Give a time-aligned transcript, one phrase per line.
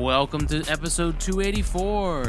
[0.00, 2.24] Welcome to episode 284.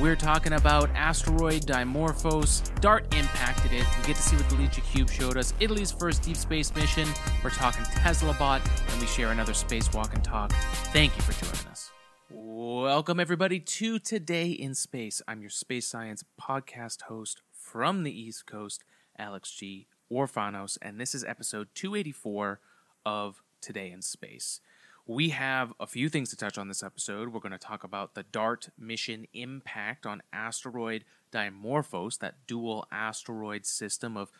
[0.00, 2.80] We're talking about asteroid Dimorphos.
[2.80, 3.84] DART impacted it.
[3.98, 5.52] We get to see what the LICIACube showed us.
[5.58, 7.08] Italy's first deep space mission.
[7.42, 8.62] We're talking Tesla Bot,
[8.92, 10.52] and we share another spacewalk and talk.
[10.92, 11.90] Thank you for joining us.
[12.30, 15.20] Welcome, everybody, to Today in Space.
[15.26, 18.84] I'm your space science podcast host from the East Coast,
[19.18, 19.88] Alex G.
[20.08, 22.60] Orfanos, and this is episode 284
[23.04, 24.60] of Today in Space.
[25.08, 27.32] We have a few things to touch on this episode.
[27.32, 33.64] We're going to talk about the DART mission impact on asteroid Dimorphos, that dual asteroid
[33.64, 34.30] system of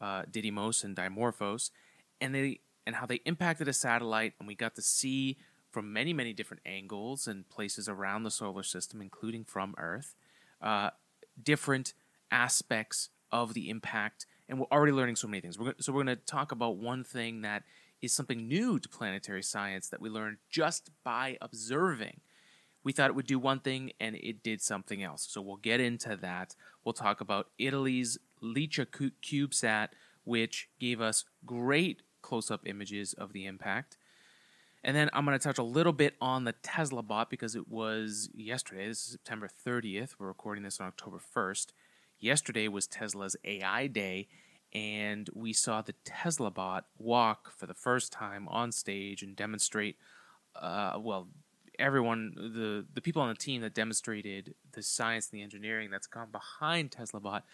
[0.00, 1.70] uh, Didymos and Dimorphos,
[2.20, 2.58] and they
[2.88, 4.34] and how they impacted a satellite.
[4.40, 5.36] And we got to see
[5.70, 10.16] from many, many different angles and places around the solar system, including from Earth,
[10.60, 10.90] uh,
[11.40, 11.94] different
[12.32, 14.26] aspects of the impact.
[14.48, 15.56] And we're already learning so many things.
[15.56, 17.62] We're, so we're going to talk about one thing that
[18.02, 22.20] is something new to planetary science that we learned just by observing.
[22.84, 25.26] We thought it would do one thing and it did something else.
[25.28, 26.54] So we'll get into that.
[26.84, 29.88] We'll talk about Italy's LICIA CubeSat,
[30.24, 33.96] which gave us great close up images of the impact.
[34.84, 37.68] And then I'm going to touch a little bit on the Tesla bot because it
[37.68, 38.86] was yesterday.
[38.86, 40.14] This is September 30th.
[40.18, 41.72] We're recording this on October 1st.
[42.20, 44.28] Yesterday was Tesla's AI day,
[44.76, 49.96] and we saw the Tesla bot walk for the first time on stage and demonstrate.
[50.54, 51.28] Uh, well,
[51.78, 56.06] everyone, the the people on the team that demonstrated the science and the engineering that's
[56.06, 57.44] gone behind Tesla bot.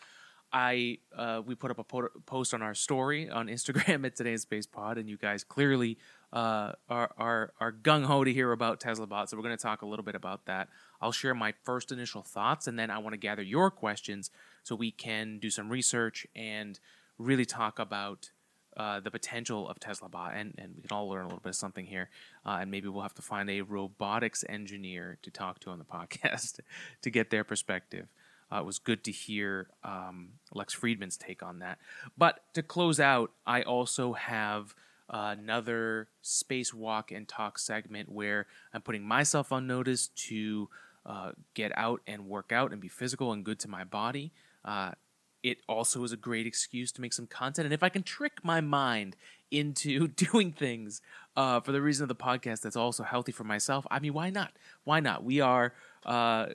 [0.53, 4.43] I uh, we put up a po- post on our story on Instagram at today's
[4.43, 5.99] Space Pod, and you guys clearly
[6.33, 9.31] uh, are are, are gung ho to hear about Tesla bot.
[9.31, 10.69] So we're going to talk a little bit about that.
[11.01, 14.33] I'll share my first initial thoughts, and then I want to gather your questions
[14.65, 16.81] so we can do some research and
[17.19, 18.31] really talk about
[18.77, 21.51] uh, the potential of Tesla Bot, and, and we can all learn a little bit
[21.51, 22.09] of something here.
[22.47, 25.85] Uh, and maybe we'll have to find a robotics engineer to talk to on the
[25.85, 26.61] podcast
[27.03, 28.09] to get their perspective.
[28.51, 31.79] Uh, it was good to hear um, Lex Fridman's take on that.
[32.19, 34.75] But to close out, I also have
[35.09, 40.69] another spacewalk and talk segment where I'm putting myself on notice to
[41.05, 44.33] uh, get out and work out and be physical and good to my body.
[44.65, 44.93] Uh,
[45.43, 47.65] it also is a great excuse to make some content.
[47.67, 49.17] And if I can trick my mind
[49.51, 51.01] into doing things
[51.37, 54.31] uh, for the reason of the podcast that's also healthy for myself, I mean, why
[54.31, 54.53] not?
[54.85, 55.25] Why not?
[55.25, 55.75] We are
[56.07, 56.47] uh,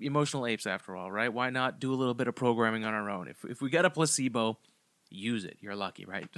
[0.00, 1.32] emotional apes after all, right?
[1.32, 3.28] Why not do a little bit of programming on our own?
[3.28, 4.58] If, if we get a placebo,
[5.10, 5.58] use it.
[5.60, 6.28] You're lucky, right?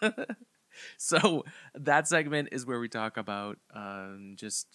[0.96, 1.44] so
[1.74, 4.66] that segment is where we talk about um, just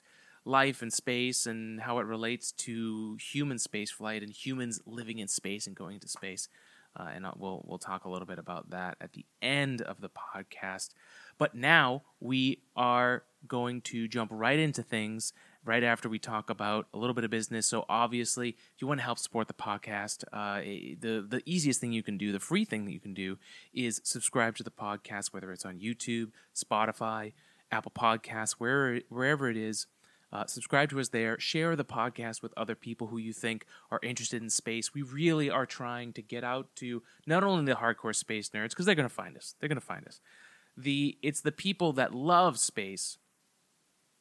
[0.46, 5.28] life and space and how it relates to human space flight and humans living in
[5.28, 6.50] space and going to space.
[6.96, 10.10] Uh, and we'll we'll talk a little bit about that at the end of the
[10.10, 10.90] podcast.
[11.38, 15.34] But now we are going to jump right into things
[15.66, 17.68] right after we talk about a little bit of business.
[17.68, 21.92] So obviously, if you want to help support the podcast, uh, the the easiest thing
[21.92, 23.38] you can do, the free thing that you can do,
[23.74, 27.34] is subscribe to the podcast, whether it's on YouTube, Spotify,
[27.72, 29.88] Apple Podcasts, wherever wherever it is.
[30.34, 31.40] Uh, subscribe to us there.
[31.40, 34.92] Share the podcast with other people who you think are interested in space.
[34.92, 38.88] We really are trying to get out to not only the hardcore space nerds because
[38.88, 39.54] they're going to find us.
[39.60, 40.20] They're going to find us.
[40.76, 43.20] The it's the people that love space,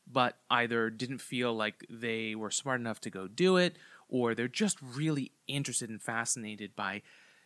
[0.06, 4.48] but either didn't feel like they were smart enough to go do it, or they're
[4.48, 7.00] just really interested and fascinated by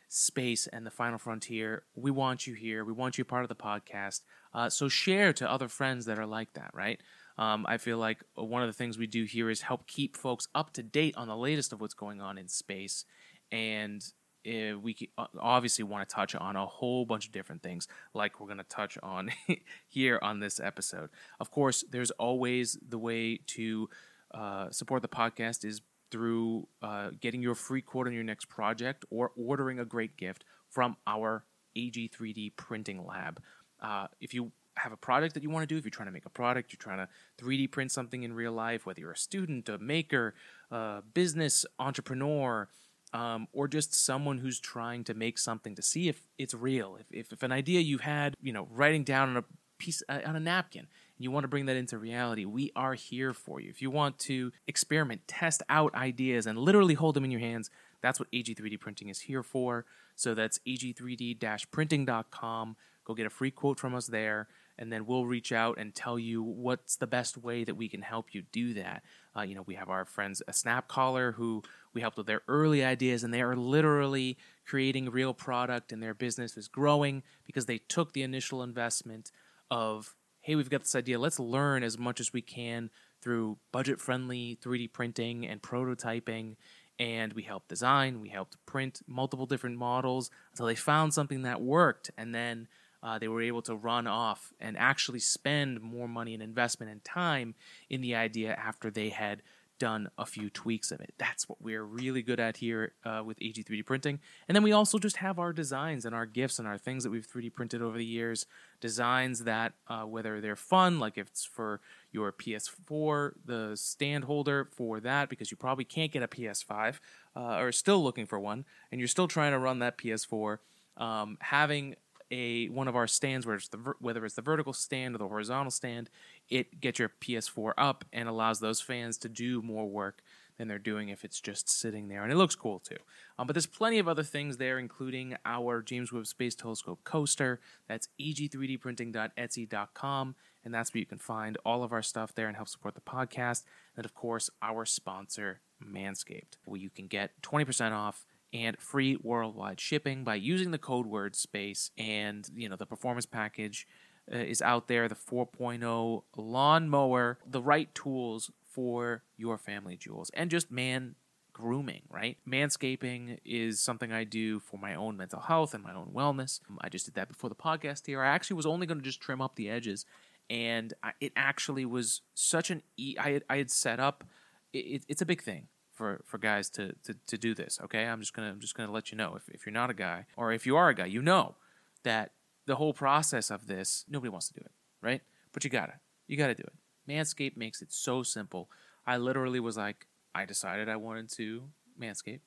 [0.09, 1.85] space and the final frontier.
[1.95, 2.85] We want you here.
[2.85, 4.23] We want you part of the podcast.
[4.53, 7.01] Uh, so share to other friends that are like that, right?
[7.39, 10.49] Um, I feel like one of the things we do here is help keep folks
[10.55, 13.05] up to date on the latest of what's going on in space.
[13.53, 14.03] And
[14.47, 18.47] uh, we obviously want to touch on a whole bunch of different things, like we're
[18.47, 19.31] going to touch on
[19.89, 21.11] here on this episode.
[21.41, 23.89] Of course, there's always the way to
[24.33, 29.05] uh, support the podcast is through uh, getting your free quote on your next project
[29.11, 31.45] or ordering a great gift from our
[31.77, 33.41] AG3D printing lab.
[33.81, 36.13] Uh, if you have a product that you want to do, if you're trying to
[36.13, 37.09] make a product, you're trying to
[37.43, 40.35] 3D print something in real life, whether you're a student, a maker,
[40.71, 42.69] a business entrepreneur,
[43.13, 46.97] um, or just someone who's trying to make something to see if it's real.
[47.01, 49.45] If, if, if an idea you had, you know, writing down on a
[49.79, 52.95] piece uh, on a napkin, and you want to bring that into reality, we are
[52.95, 53.71] here for you.
[53.71, 57.71] If you want to experiment, test out ideas, and literally hold them in your hands,
[58.03, 59.87] that's what AG3D printing is here for.
[60.15, 62.77] So that's ag3d-printing.com.
[63.05, 66.19] Go get a free quote from us there and then we'll reach out and tell
[66.19, 69.03] you what's the best way that we can help you do that.
[69.37, 71.63] Uh, you know, we have our friends a SnapCaller who
[71.93, 74.37] we helped with their early ideas, and they are literally
[74.67, 79.31] creating real product, and their business is growing because they took the initial investment
[79.71, 82.91] of, hey, we've got this idea, let's learn as much as we can
[83.23, 86.57] through budget friendly 3D printing and prototyping.
[86.99, 91.61] And we helped design, we helped print multiple different models until they found something that
[91.61, 92.11] worked.
[92.17, 92.69] And then
[93.07, 97.05] uh, they were able to run off and actually spend more money and investment and
[97.05, 97.55] time
[97.89, 99.43] in the idea after they had
[99.79, 101.15] done a few tweaks of it.
[101.17, 104.19] That's what we're really good at here uh, with AG3D printing.
[104.49, 107.11] And then we also just have our designs and our gifts and our things that
[107.11, 108.47] we've 3D printed over the years.
[108.81, 111.81] Designs that, uh, whether they're fun, like if it's for
[112.11, 116.99] your PS4, the stand holder for that, because you probably can't get a PS5
[117.37, 120.59] uh, or still looking for one, and you're still trying to run that PS4.
[120.97, 121.95] Um, having
[122.31, 125.29] a one of our stands, where it's the whether it's the vertical stand or the
[125.29, 126.11] horizontal stand,
[126.49, 130.23] it gets your PS4 up and allows those fans to do more work
[130.59, 132.97] than they're doing if it's just sitting there, and it looks cool too.
[133.39, 137.61] Um, but there's plenty of other things there, including our James Webb Space Telescope coaster.
[137.89, 140.35] That's ag3dprinting.etsy.com,
[140.65, 143.01] and that's where you can find all of our stuff there and help support the
[143.01, 143.65] podcast.
[143.97, 148.25] And of course, our sponsor, Manscaped, where you can get 20% off
[148.57, 151.91] and free worldwide shipping by using the code word space.
[151.99, 153.87] And you know the performance package
[154.33, 160.51] uh, is out there the 4.0 lawnmower the right tools for your family jewels and
[160.51, 161.15] just man
[161.53, 162.37] grooming right?
[162.49, 166.61] Manscaping is something i do for my own mental health and my own wellness.
[166.81, 168.23] I just did that before the podcast here.
[168.23, 170.05] I actually was only going to just trim up the edges
[170.51, 174.25] and I, it actually was such an e- I had, I had set up
[174.73, 177.81] it, it's a big thing for for guys to, to to do this.
[177.83, 179.95] Okay, I'm just gonna I'm just gonna let you know if if you're not a
[179.95, 181.57] guy or if you are a guy, you know
[182.05, 182.33] that
[182.67, 185.23] the whole process of this nobody wants to do it, right?
[185.53, 185.95] But you gotta
[186.29, 187.11] you gotta do it.
[187.11, 188.69] Manscaped makes it so simple.
[189.07, 191.65] I literally was like, I decided I wanted to
[191.99, 192.41] Manscaped.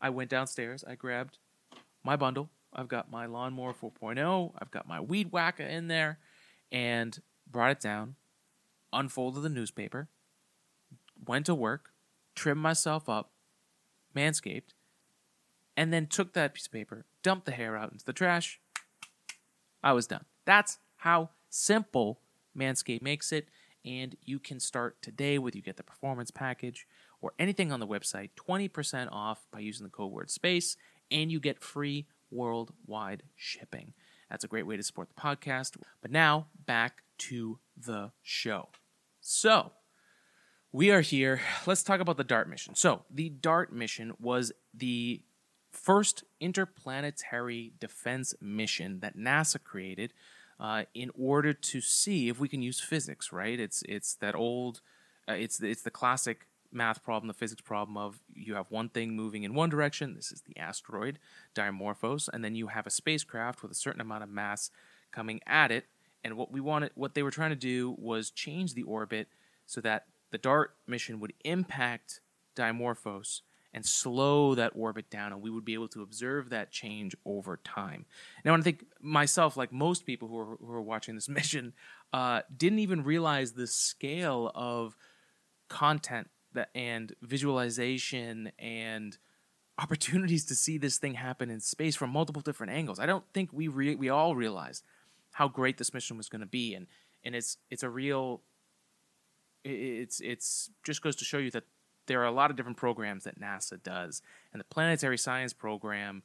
[0.00, 0.82] I went downstairs.
[0.86, 1.38] I grabbed
[2.02, 2.50] my bundle.
[2.72, 4.52] I've got my lawnmower 4.0.
[4.58, 6.18] I've got my weed whacker in there,
[6.72, 7.20] and
[7.50, 8.16] brought it down.
[8.92, 10.08] Unfolded the newspaper.
[11.26, 11.89] Went to work
[12.34, 13.32] trimmed myself up,
[14.16, 14.74] manscaped,
[15.76, 18.60] and then took that piece of paper, dumped the hair out into the trash.
[19.82, 20.24] I was done.
[20.44, 22.20] That's how simple
[22.56, 23.48] Manscaped makes it.
[23.84, 26.86] And you can start today with you get the performance package
[27.22, 30.76] or anything on the website 20% off by using the code word space,
[31.10, 33.94] and you get free worldwide shipping.
[34.30, 35.76] That's a great way to support the podcast.
[36.02, 38.68] But now back to the show.
[39.20, 39.72] So,
[40.72, 41.40] we are here.
[41.66, 42.74] Let's talk about the DART mission.
[42.74, 45.22] So, the DART mission was the
[45.72, 50.12] first interplanetary defense mission that NASA created
[50.58, 53.32] uh, in order to see if we can use physics.
[53.32, 53.58] Right?
[53.58, 54.80] It's it's that old,
[55.28, 59.16] uh, it's it's the classic math problem, the physics problem of you have one thing
[59.16, 60.14] moving in one direction.
[60.14, 61.18] This is the asteroid
[61.54, 64.70] Dimorphos, and then you have a spacecraft with a certain amount of mass
[65.10, 65.86] coming at it.
[66.22, 69.26] And what we wanted, what they were trying to do was change the orbit
[69.66, 72.20] so that the DART mission would impact
[72.56, 73.40] Dimorphos
[73.72, 77.56] and slow that orbit down, and we would be able to observe that change over
[77.58, 78.04] time.
[78.44, 81.72] Now, I think myself, like most people who are, who are watching this mission,
[82.12, 84.96] uh, didn't even realize the scale of
[85.68, 89.16] content that, and visualization and
[89.78, 92.98] opportunities to see this thing happen in space from multiple different angles.
[92.98, 94.84] I don't think we re- we all realized
[95.32, 96.86] how great this mission was going to be, and
[97.24, 98.42] and it's it's a real
[99.64, 101.64] it's it's just goes to show you that
[102.06, 106.22] there are a lot of different programs that NASA does, and the planetary science program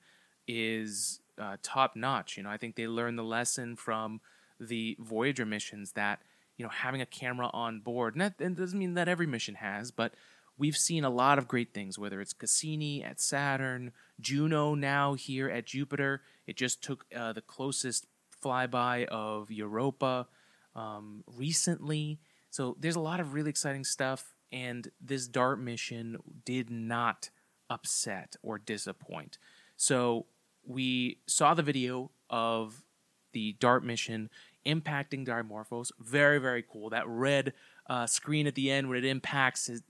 [0.48, 2.38] is uh, top notch.
[2.38, 4.22] You know, I think they learned the lesson from
[4.60, 6.22] the Voyager missions that
[6.58, 9.56] you know having a camera on board, and that, and doesn't mean that every mission
[9.56, 10.14] has, but
[10.58, 12.00] we've seen a lot of great things.
[12.00, 17.42] Whether it's Cassini at Saturn, Juno now here at Jupiter, it just took uh, the
[17.42, 18.08] closest
[18.44, 20.28] flyby of Europa
[20.76, 22.20] um, recently
[22.56, 27.30] so there's a lot of really exciting stuff, and this DART mission did not
[27.70, 29.38] upset or disappoint.
[29.76, 30.28] So
[30.66, 32.86] we saw the video of
[33.34, 34.30] the DART mission
[34.66, 35.92] impacting Dimorphos.
[36.00, 36.92] Very, very cool.
[36.92, 37.52] That red
[37.90, 39.84] uh, screen at the end when it impacts, it,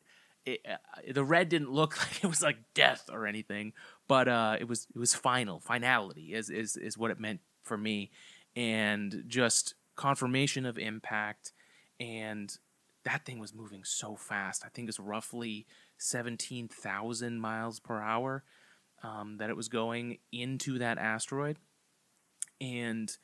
[0.44, 3.74] it, uh, the red didn't look like it was like death or anything,
[4.08, 5.60] but uh, it was it was final.
[5.60, 8.10] Finality is, is is what it meant for me,
[8.56, 11.52] and just confirmation of impact
[12.00, 12.58] and
[13.04, 14.64] that thing was moving so fast.
[14.66, 18.44] I think it's roughly 17,000 miles per hour
[19.04, 21.58] um, that it was going into that asteroid.
[22.60, 23.16] And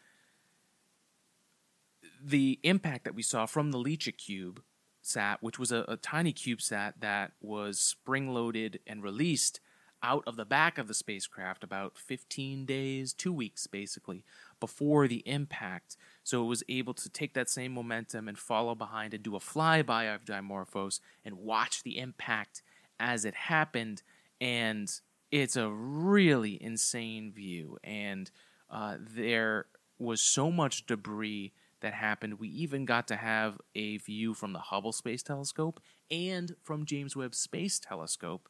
[2.23, 4.59] the impact that we saw from the LICIACube
[5.01, 9.59] sat, which was a, a tiny CubeSat that was spring loaded and released
[10.03, 14.23] out of the back of the spacecraft about 15 days, two weeks basically,
[14.59, 15.97] before the impact.
[16.23, 19.39] So it was able to take that same momentum and follow behind and do a
[19.39, 22.61] flyby of Dimorphos and watch the impact
[22.99, 24.03] as it happened.
[24.39, 24.91] And
[25.31, 27.77] it's a really insane view.
[27.83, 28.29] And
[28.69, 29.67] uh, there
[29.99, 32.39] was so much debris that happened.
[32.39, 37.15] We even got to have a view from the Hubble Space Telescope and from James
[37.15, 38.49] Webb Space Telescope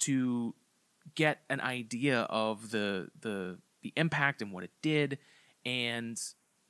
[0.00, 0.54] to
[1.14, 5.18] get an idea of the the the impact and what it did.
[5.64, 6.20] And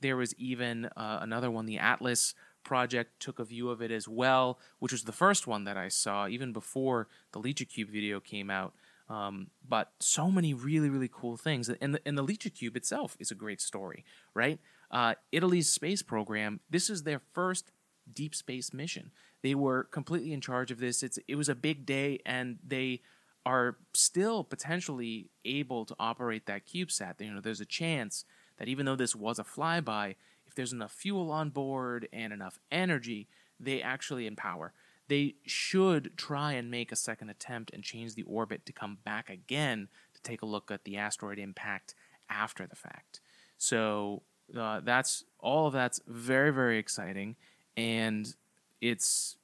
[0.00, 4.08] there was even uh, another one, the Atlas project took a view of it as
[4.08, 8.50] well, which was the first one that I saw even before the LICIACube video came
[8.50, 8.74] out.
[9.08, 13.30] Um, but so many really really cool things, and the, and the LICIA itself is
[13.30, 14.04] a great story,
[14.34, 14.58] right?
[14.90, 16.60] Uh, Italy's space program.
[16.68, 17.70] This is their first
[18.12, 19.12] deep space mission.
[19.42, 21.04] They were completely in charge of this.
[21.04, 23.02] It's it was a big day, and they
[23.46, 27.20] are still potentially able to operate that CubeSat.
[27.20, 28.24] You know, there's a chance
[28.58, 32.58] that even though this was a flyby, if there's enough fuel on board and enough
[32.72, 33.28] energy,
[33.60, 34.72] they actually empower.
[35.08, 39.30] They should try and make a second attempt and change the orbit to come back
[39.30, 41.94] again to take a look at the asteroid impact
[42.28, 43.20] after the fact.
[43.58, 44.22] So
[44.58, 47.36] uh, that's all of that's very very exciting,
[47.76, 48.34] and
[48.80, 49.36] it's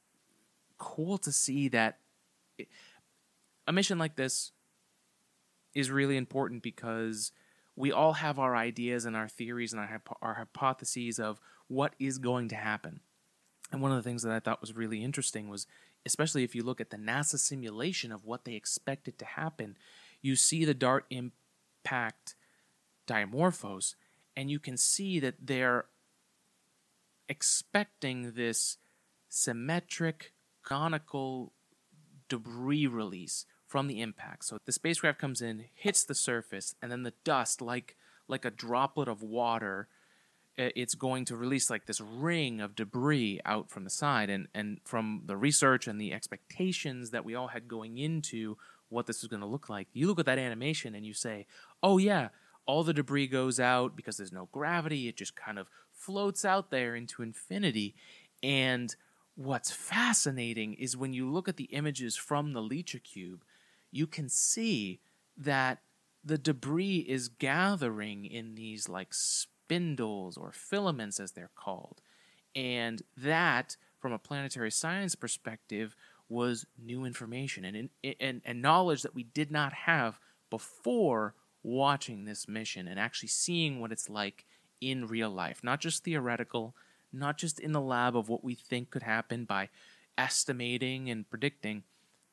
[0.78, 1.98] cool to see that.
[2.58, 2.68] It,
[3.66, 4.52] a mission like this
[5.74, 7.32] is really important because
[7.76, 12.18] we all have our ideas and our theories and our, our hypotheses of what is
[12.18, 13.00] going to happen.
[13.70, 15.66] And one of the things that I thought was really interesting was,
[16.04, 19.78] especially if you look at the NASA simulation of what they expected to happen,
[20.20, 22.34] you see the DART impact
[23.06, 23.94] Dimorphos,
[24.36, 25.86] and you can see that they're
[27.28, 28.76] expecting this
[29.28, 31.52] symmetric, conical
[32.28, 34.44] debris release from the impact.
[34.44, 37.96] So the spacecraft comes in, hits the surface, and then the dust, like
[38.28, 39.88] like a droplet of water,
[40.58, 44.28] it's going to release like this ring of debris out from the side.
[44.28, 48.58] And and from the research and the expectations that we all had going into
[48.90, 51.46] what this was going to look like, you look at that animation and you say,
[51.82, 52.28] "Oh yeah."
[52.64, 55.08] All the debris goes out because there's no gravity.
[55.08, 57.96] It just kind of floats out there into infinity.
[58.40, 58.94] And
[59.34, 63.00] what's fascinating is when you look at the images from the LICIA
[63.92, 65.00] you can see
[65.36, 65.78] that
[66.24, 72.00] the debris is gathering in these like spindles or filaments as they're called.
[72.54, 75.94] And that, from a planetary science perspective,
[76.28, 80.18] was new information and, and, and knowledge that we did not have
[80.50, 84.44] before watching this mission and actually seeing what it's like
[84.80, 85.62] in real life.
[85.62, 86.74] Not just theoretical,
[87.12, 89.68] not just in the lab of what we think could happen by
[90.16, 91.84] estimating and predicting,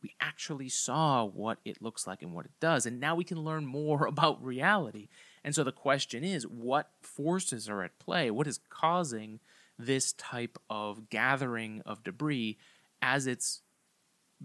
[0.02, 2.86] we actually saw what it looks like and what it does.
[2.86, 5.10] And now we can learn more about reality.
[5.44, 8.32] And so the question is what forces are at play?
[8.32, 9.40] What is causing
[9.78, 12.58] this type of gathering of debris
[13.02, 13.62] as it's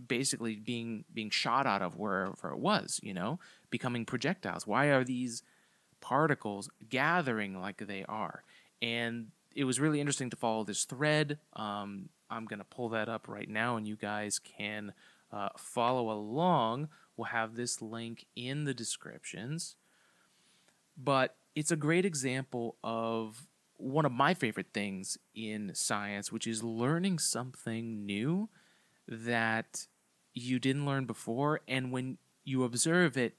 [0.08, 3.38] basically being being shot out of wherever it was, you know,
[3.70, 4.66] becoming projectiles?
[4.66, 5.42] Why are these
[6.00, 8.44] particles gathering like they are?
[8.80, 11.38] And it was really interesting to follow this thread.
[11.54, 14.92] Um, I'm going to pull that up right now, and you guys can
[15.34, 16.88] uh, follow along.
[17.16, 19.76] We'll have this link in the descriptions.
[20.96, 26.62] But it's a great example of one of my favorite things in science, which is
[26.62, 28.48] learning something new
[29.08, 29.86] that
[30.32, 31.60] you didn't learn before.
[31.66, 33.34] And when you observe it,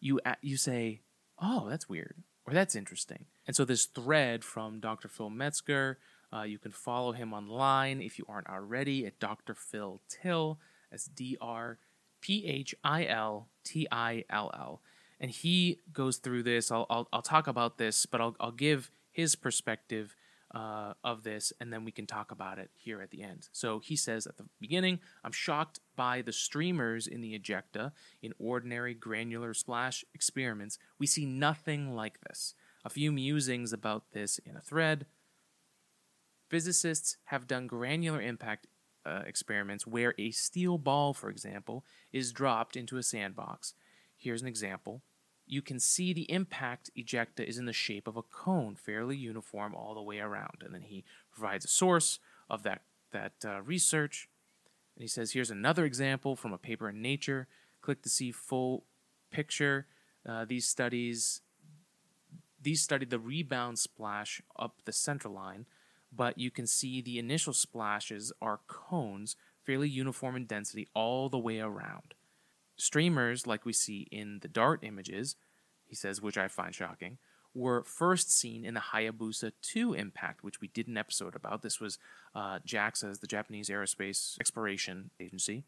[0.00, 1.00] you, you say,
[1.40, 2.14] oh, that's weird,
[2.46, 3.26] or that's interesting.
[3.46, 5.08] And so this thread from Dr.
[5.08, 5.98] Phil Metzger,
[6.32, 9.54] uh, you can follow him online if you aren't already at Dr.
[9.54, 10.58] Phil Till.
[10.92, 11.78] That's D R
[12.20, 14.82] P H I L T I L L.
[15.18, 16.70] And he goes through this.
[16.70, 20.14] I'll, I'll, I'll talk about this, but I'll, I'll give his perspective
[20.54, 23.48] uh, of this, and then we can talk about it here at the end.
[23.52, 27.92] So he says at the beginning, I'm shocked by the streamers in the ejecta.
[28.20, 32.54] In ordinary granular splash experiments, we see nothing like this.
[32.84, 35.06] A few musings about this in a thread.
[36.50, 38.66] Physicists have done granular impact
[39.04, 43.74] uh, experiments where a steel ball, for example, is dropped into a sandbox.
[44.16, 45.02] Here's an example.
[45.46, 49.74] You can see the impact ejecta is in the shape of a cone, fairly uniform
[49.74, 50.62] all the way around.
[50.64, 54.28] And then he provides a source of that, that uh, research.
[54.96, 57.48] And he says, here's another example from a paper in Nature.
[57.80, 58.84] Click to see full
[59.30, 59.86] picture.
[60.26, 61.40] Uh, these studies
[62.62, 65.66] these studied the rebound splash up the center line
[66.14, 71.38] but you can see the initial splashes are cones, fairly uniform in density all the
[71.38, 72.14] way around.
[72.76, 75.36] Streamers, like we see in the DART images,
[75.86, 77.18] he says, which I find shocking,
[77.54, 81.62] were first seen in the Hayabusa 2 impact, which we did an episode about.
[81.62, 81.98] This was
[82.34, 85.64] uh, JAXA, the Japanese Aerospace Exploration Agency,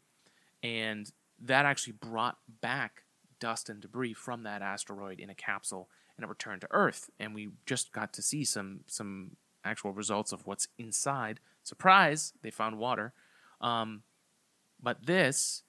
[0.63, 3.03] and that actually brought back
[3.39, 7.09] dust and debris from that asteroid in a capsule, and it returned to Earth.
[7.19, 11.39] And we just got to see some some actual results of what's inside.
[11.63, 12.33] Surprise!
[12.41, 13.13] They found water,
[13.59, 14.03] um,
[14.81, 15.63] but this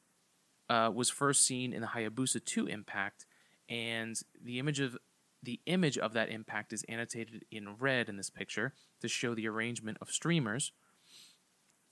[0.68, 3.26] uh, was first seen in the Hayabusa 2 impact,
[3.68, 4.96] and the image of
[5.42, 9.46] the image of that impact is annotated in red in this picture to show the
[9.46, 10.72] arrangement of streamers.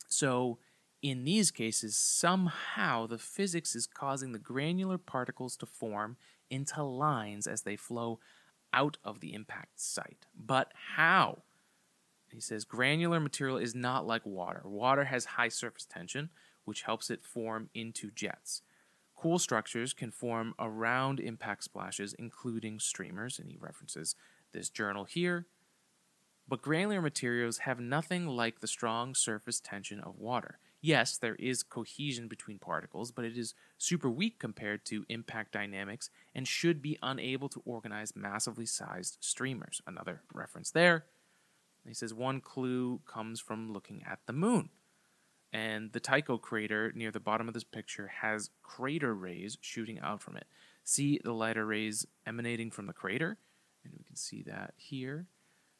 [0.08, 0.58] So,
[1.02, 6.16] in these cases, somehow the physics is causing the granular particles to form
[6.50, 8.20] into lines as they flow
[8.72, 10.26] out of the impact site.
[10.34, 11.42] But how?
[12.34, 14.62] He says granular material is not like water.
[14.64, 16.30] Water has high surface tension,
[16.64, 18.62] which helps it form into jets.
[19.14, 24.16] Cool structures can form around impact splashes, including streamers, and he references
[24.52, 25.46] this journal here.
[26.48, 30.58] But granular materials have nothing like the strong surface tension of water.
[30.80, 36.10] Yes, there is cohesion between particles, but it is super weak compared to impact dynamics
[36.34, 39.80] and should be unable to organize massively sized streamers.
[39.86, 41.06] Another reference there.
[41.86, 44.70] He says one clue comes from looking at the moon.
[45.52, 50.22] And the Tycho crater near the bottom of this picture has crater rays shooting out
[50.22, 50.46] from it.
[50.82, 53.38] See the lighter rays emanating from the crater?
[53.84, 55.26] And we can see that here.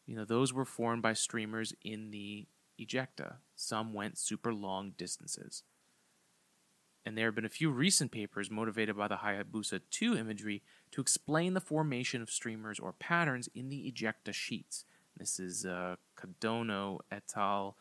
[0.06, 2.46] You know, those were formed by streamers in the
[2.78, 3.37] ejecta.
[3.56, 5.62] Some went super long distances.
[7.06, 11.00] And there have been a few recent papers motivated by the Hayabusa 2 imagery to
[11.00, 14.84] explain the formation of streamers or patterns in the ejecta sheets.
[15.16, 17.76] This is uh, Kadono et al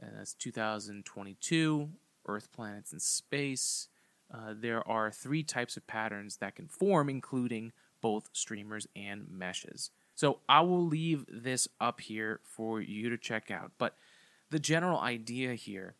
[0.00, 1.88] and that's 2022
[2.26, 3.88] Earth, planets, and space.
[4.32, 9.90] Uh, there are three types of patterns that can form, including both streamers and meshes.
[10.14, 13.72] So I will leave this up here for you to check out.
[13.78, 13.96] But
[14.50, 15.94] the general idea here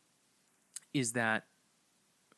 [0.93, 1.45] is that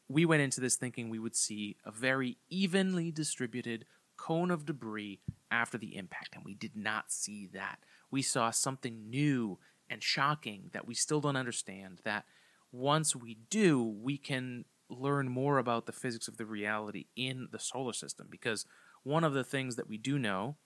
[0.09, 5.21] we went into this thinking we would see a very evenly distributed cone of debris
[5.51, 7.79] after the impact, and we did not see that.
[8.11, 12.01] We saw something new and shocking that we still don't understand.
[12.05, 12.25] That
[12.73, 17.59] once we do, we can learn more about the physics of the reality in the
[17.59, 18.27] solar system.
[18.31, 18.67] Because
[19.03, 20.57] one of the things that we do know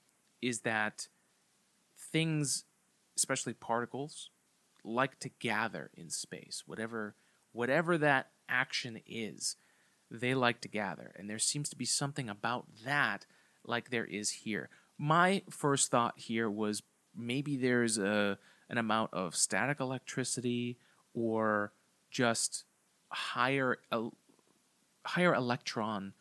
[0.40, 1.08] is that
[2.12, 2.64] things,
[3.16, 4.30] especially particles,
[4.84, 6.62] like to gather in space.
[6.66, 7.16] Whatever
[7.52, 9.56] whatever that action is,
[10.10, 11.12] they like to gather.
[11.16, 13.26] And there seems to be something about that
[13.64, 14.68] like there is here.
[14.98, 16.82] My first thought here was
[17.16, 20.78] maybe there's a an amount of static electricity
[21.14, 21.72] or
[22.10, 22.64] just
[23.08, 23.78] higher
[25.04, 26.14] higher electron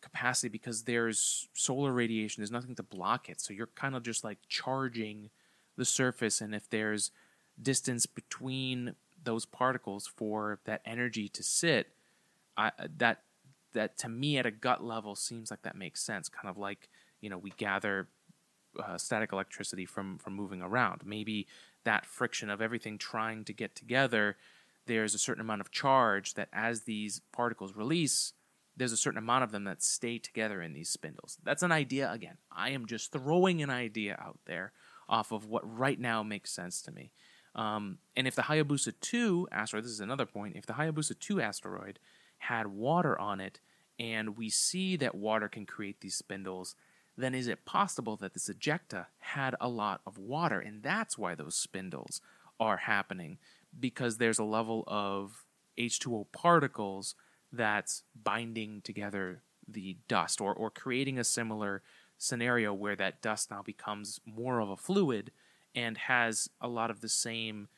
[0.00, 3.40] capacity because there's solar radiation there's nothing to block it.
[3.40, 5.30] So you're kind of just like charging
[5.76, 7.10] the surface and if there's
[7.60, 11.88] distance between those particles for that energy to sit
[12.56, 13.22] I, that
[13.72, 16.28] that to me at a gut level seems like that makes sense.
[16.28, 16.88] Kind of like
[17.20, 18.08] you know we gather
[18.82, 21.02] uh, static electricity from from moving around.
[21.04, 21.46] Maybe
[21.84, 24.36] that friction of everything trying to get together,
[24.86, 28.32] there's a certain amount of charge that as these particles release,
[28.76, 31.38] there's a certain amount of them that stay together in these spindles.
[31.42, 32.10] That's an idea.
[32.10, 34.72] Again, I am just throwing an idea out there
[35.08, 37.12] off of what right now makes sense to me.
[37.54, 41.40] Um, and if the Hayabusa 2 asteroid, this is another point, if the Hayabusa 2
[41.40, 41.98] asteroid
[42.38, 43.60] had water on it,
[43.98, 46.74] and we see that water can create these spindles,
[47.16, 51.34] then is it possible that this ejecta had a lot of water and that's why
[51.34, 52.20] those spindles
[52.60, 53.38] are happening
[53.78, 55.44] because there's a level of
[55.78, 57.14] H2O particles
[57.52, 61.82] that's binding together the dust or, or creating a similar
[62.18, 65.32] scenario where that dust now becomes more of a fluid
[65.74, 67.68] and has a lot of the same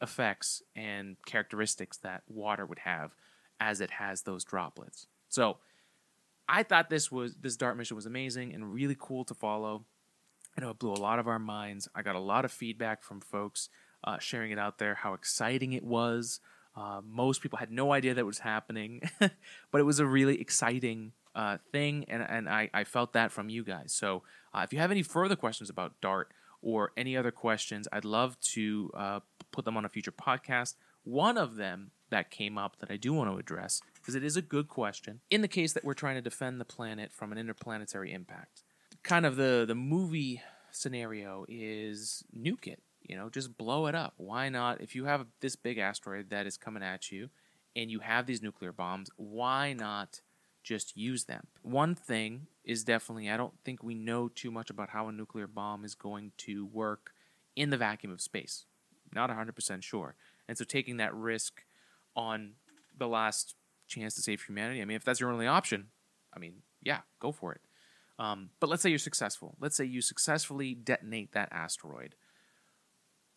[0.00, 3.14] effects and characteristics that water would have
[3.58, 5.08] as it has those droplets.
[5.28, 5.58] So
[6.48, 9.84] I thought this was this Dart mission was amazing and really cool to follow.
[10.56, 11.88] I know it blew a lot of our minds.
[11.94, 13.68] I got a lot of feedback from folks
[14.02, 16.40] uh, sharing it out there, how exciting it was.
[16.76, 21.12] Uh, most people had no idea that was happening, but it was a really exciting
[21.34, 23.92] uh, thing, and, and I, I felt that from you guys.
[23.92, 24.22] So
[24.54, 26.32] uh, if you have any further questions about Dart
[26.62, 29.20] or any other questions, I'd love to uh,
[29.52, 30.74] put them on a future podcast.
[31.04, 34.36] One of them that came up that I do want to address because it is
[34.36, 35.20] a good question.
[35.30, 38.62] In the case that we're trying to defend the planet from an interplanetary impact,
[39.02, 42.82] kind of the the movie scenario is nuke it.
[43.02, 44.14] You know, just blow it up.
[44.16, 44.80] Why not?
[44.80, 47.30] If you have this big asteroid that is coming at you,
[47.74, 50.20] and you have these nuclear bombs, why not
[50.64, 51.46] just use them.
[51.62, 55.46] One thing is definitely, I don't think we know too much about how a nuclear
[55.46, 57.12] bomb is going to work
[57.56, 58.66] in the vacuum of space.
[59.14, 60.14] Not 100% sure.
[60.46, 61.62] And so taking that risk
[62.18, 62.54] on
[62.98, 63.54] the last
[63.86, 65.86] chance to save humanity, I mean, if that's your only option,
[66.34, 67.60] I mean, yeah, go for it.
[68.18, 69.54] Um, but let's say you're successful.
[69.60, 72.16] Let's say you successfully detonate that asteroid,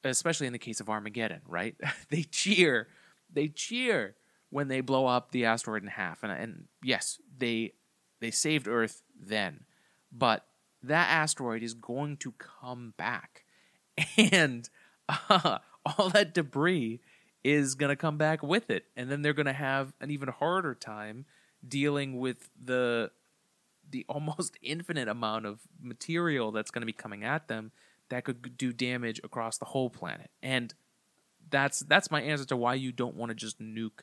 [0.04, 1.76] especially in the case of Armageddon, right?
[2.10, 2.88] they cheer,
[3.32, 4.16] they cheer
[4.50, 6.24] when they blow up the asteroid in half.
[6.24, 7.74] And, and yes, they
[8.20, 9.66] they saved Earth then,
[10.12, 10.46] but
[10.84, 13.46] that asteroid is going to come back,
[14.18, 14.70] and
[15.10, 17.02] uh, all that debris
[17.44, 20.30] is going to come back with it, and then they're going to have an even
[20.30, 21.26] harder time
[21.68, 23.12] dealing with the
[23.90, 27.72] the almost infinite amount of material that's going to be coming at them
[28.10, 30.30] that could do damage across the whole planet.
[30.44, 30.74] And
[31.50, 34.02] that's that's my answer to why you don't want to just nuke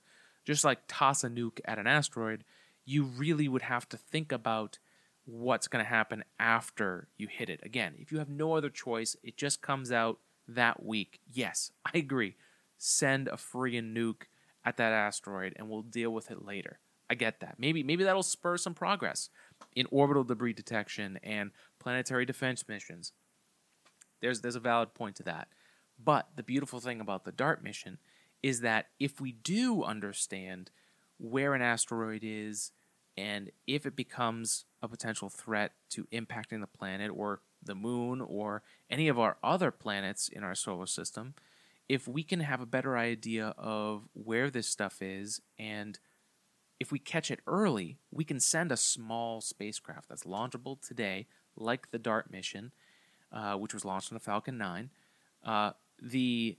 [0.48, 2.42] just like toss a nuke at an asteroid,
[2.86, 4.78] you really would have to think about
[5.26, 7.60] what's going to happen after you hit it.
[7.62, 11.20] Again, if you have no other choice, it just comes out that week.
[11.30, 12.36] Yes, I agree.
[12.78, 14.22] Send a freaking nuke
[14.64, 16.78] at that asteroid and we'll deal with it later.
[17.10, 17.56] I get that.
[17.58, 19.30] Maybe maybe that'll spur some progress
[19.74, 23.12] in orbital debris detection and planetary defense missions.
[24.20, 25.48] There's there's a valid point to that.
[26.02, 27.98] But the beautiful thing about the DART mission
[28.42, 30.70] is that if we do understand
[31.18, 32.70] where an asteroid is
[33.16, 38.62] and if it becomes a potential threat to impacting the planet or the moon or
[38.88, 41.34] any of our other planets in our solar system,
[41.88, 45.98] if we can have a better idea of where this stuff is and
[46.80, 51.90] if we catch it early, we can send a small spacecraft that's launchable today, like
[51.90, 52.72] the DART mission,
[53.32, 54.90] uh, which was launched on the Falcon 9.
[55.44, 56.58] Uh, the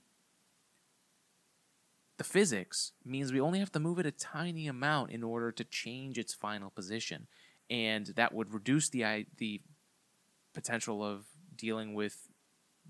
[2.17, 5.63] the physics means we only have to move it a tiny amount in order to
[5.63, 7.27] change its final position,
[7.69, 9.61] and that would reduce the the
[10.53, 12.27] potential of dealing with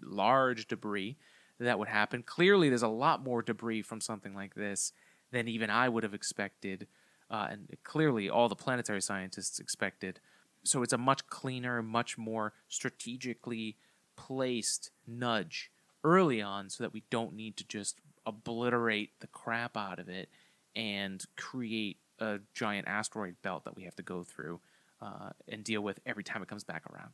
[0.01, 1.17] large debris
[1.59, 2.23] that would happen.
[2.23, 4.93] Clearly, there's a lot more debris from something like this
[5.31, 6.87] than even I would have expected,
[7.29, 10.19] uh, and clearly all the planetary scientists expected.
[10.63, 13.77] So it's a much cleaner, much more strategically
[14.15, 15.71] placed nudge
[16.03, 20.29] early on, so that we don't need to just obliterate the crap out of it
[20.75, 24.59] and create a giant asteroid belt that we have to go through
[25.01, 27.11] uh, and deal with every time it comes back around,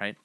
[0.00, 0.16] right?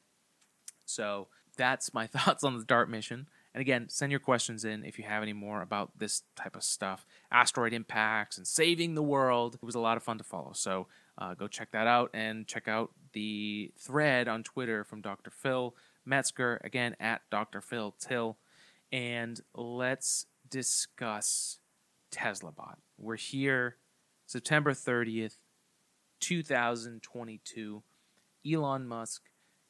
[0.86, 3.28] So that's my thoughts on the DART mission.
[3.54, 6.64] And again, send your questions in if you have any more about this type of
[6.64, 9.56] stuff, asteroid impacts and saving the world.
[9.56, 10.54] It was a lot of fun to follow.
[10.54, 10.88] So
[11.18, 15.30] uh, go check that out and check out the thread on Twitter from Dr.
[15.30, 17.62] Phil Metzger, again at Dr.
[17.62, 18.38] Phil Till.
[18.92, 21.60] And let's discuss
[22.12, 22.78] TeslaBot.
[22.98, 23.78] We're here
[24.26, 25.38] September 30th,
[26.20, 27.84] 2022.
[28.52, 29.22] Elon Musk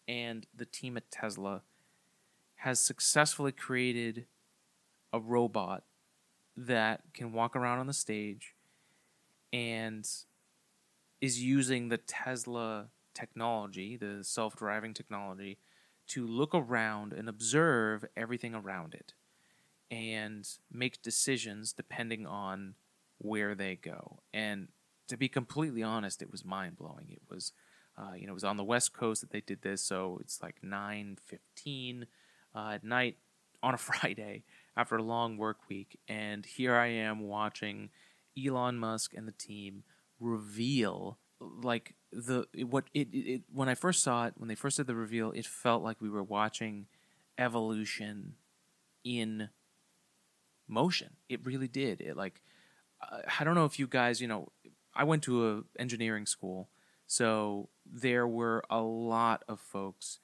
[0.07, 1.61] and the team at Tesla
[2.63, 4.25] has successfully created
[5.11, 5.83] a robot
[6.55, 8.55] that can walk around on the stage
[9.51, 10.07] and
[11.19, 15.57] is using the Tesla technology, the self driving technology,
[16.07, 19.11] to look around and observe everything around it
[19.91, 22.75] and make decisions depending on
[23.17, 24.19] where they go.
[24.33, 24.69] And
[25.09, 27.07] to be completely honest, it was mind blowing.
[27.09, 27.51] It was,
[27.97, 30.41] uh, you know, it was on the West Coast that they did this, so it's
[30.41, 32.07] like nine fifteen
[32.55, 33.17] uh, at night
[33.63, 34.43] on a Friday
[34.75, 37.89] after a long work week, and here I am watching
[38.37, 39.83] Elon Musk and the team
[40.19, 44.77] reveal like the what it, it, it when I first saw it when they first
[44.77, 46.87] did the reveal, it felt like we were watching
[47.37, 48.35] evolution
[49.03, 49.49] in
[50.67, 51.11] motion.
[51.29, 52.01] It really did.
[52.01, 52.41] It like
[53.39, 54.51] I don't know if you guys, you know,
[54.95, 56.69] I went to a engineering school,
[57.07, 60.19] so there were a lot of folks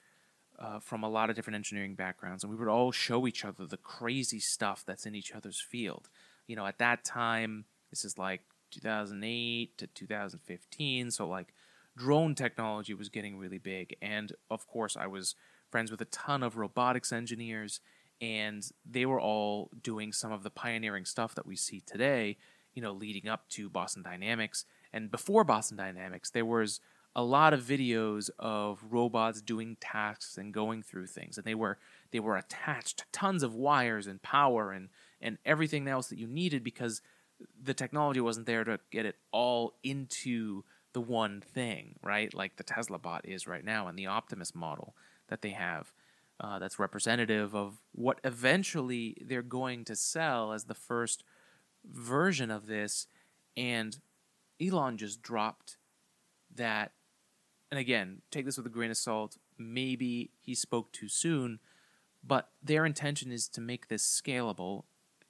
[0.60, 3.66] uh, from a lot of different engineering backgrounds, and we would all show each other
[3.66, 6.08] the crazy stuff that's in each other's field.
[6.46, 11.54] You know, at that time, this is like 2008 to 2015, so like
[11.96, 15.34] drone technology was getting really big, and of course, I was
[15.70, 17.80] friends with a ton of robotics engineers
[18.20, 22.36] and they were all doing some of the pioneering stuff that we see today,
[22.74, 24.64] you know, leading up to Boston Dynamics.
[24.92, 26.80] And before Boston Dynamics, there was
[27.14, 31.78] a lot of videos of robots doing tasks and going through things, and they were
[32.12, 34.88] they were attached to tons of wires and power and
[35.20, 37.02] and everything else that you needed because
[37.62, 42.32] the technology wasn't there to get it all into the one thing, right?
[42.34, 44.94] Like the Tesla bot is right now and the Optimus model
[45.28, 45.92] that they have
[46.40, 51.22] uh, that's representative of what eventually they're going to sell as the first
[51.84, 53.06] version of this.
[53.56, 53.98] And
[54.60, 55.76] Elon just dropped
[56.54, 56.92] that,
[57.70, 59.36] and again, take this with a grain of salt.
[59.58, 61.60] Maybe he spoke too soon,
[62.24, 64.84] but their intention is to make this scalable,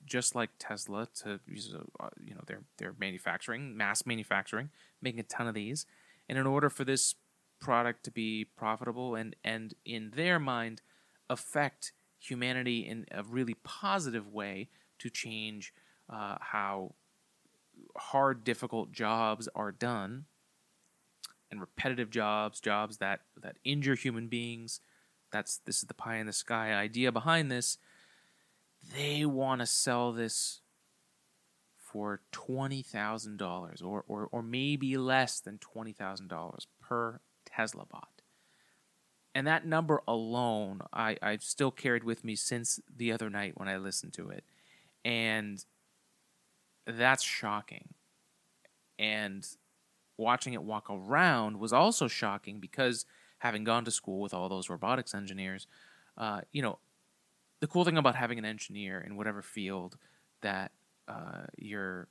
[0.07, 1.09] just like Tesla.
[1.22, 4.70] To use uh, you know, they're they're manufacturing, mass manufacturing,
[5.03, 5.87] making a ton of these,
[6.29, 7.14] and in order for this
[7.61, 10.81] product to be profitable and and in their mind
[11.29, 15.72] affect humanity in a really positive way to change
[16.09, 16.94] uh, how
[17.96, 20.24] hard, difficult jobs are done
[21.50, 24.80] and repetitive jobs, jobs that, that injure human beings.
[25.32, 27.78] That's this is the pie in the sky idea behind this.
[28.96, 30.60] They want to sell this
[31.78, 37.84] for twenty thousand dollars, or or or maybe less than twenty thousand dollars per Tesla
[37.86, 38.22] bot.
[39.34, 43.68] And that number alone, I, I've still carried with me since the other night when
[43.68, 44.44] I listened to it.
[45.04, 45.64] And
[46.86, 47.90] that's shocking.
[48.98, 49.46] And
[50.20, 53.06] watching it walk around was also shocking because
[53.38, 55.66] having gone to school with all those robotics engineers,
[56.18, 56.78] uh, you know,
[57.61, 59.96] the cool thing about having an engineer in whatever field
[60.42, 60.72] that
[61.09, 62.09] uh, you're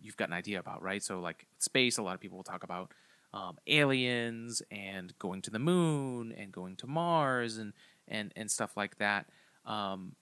[0.00, 1.02] you've got an idea about, right?
[1.02, 2.92] So like space, a lot of people will talk about
[3.32, 7.72] um, aliens and going to the moon and going to Mars and
[8.08, 9.26] and and stuff like that.
[9.66, 10.16] Um,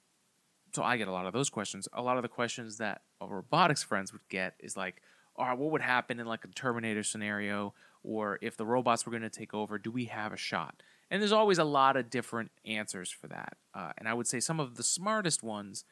[0.74, 1.86] so I get a lot of those questions.
[1.92, 5.02] A lot of the questions that robotics friends would get is like,
[5.36, 9.10] all right, what would happen in like a Terminator scenario, or if the robots were
[9.10, 10.82] going to take over, do we have a shot?
[11.10, 13.56] And there's always a lot of different answers for that.
[13.74, 15.84] Uh, and I would say some of the smartest ones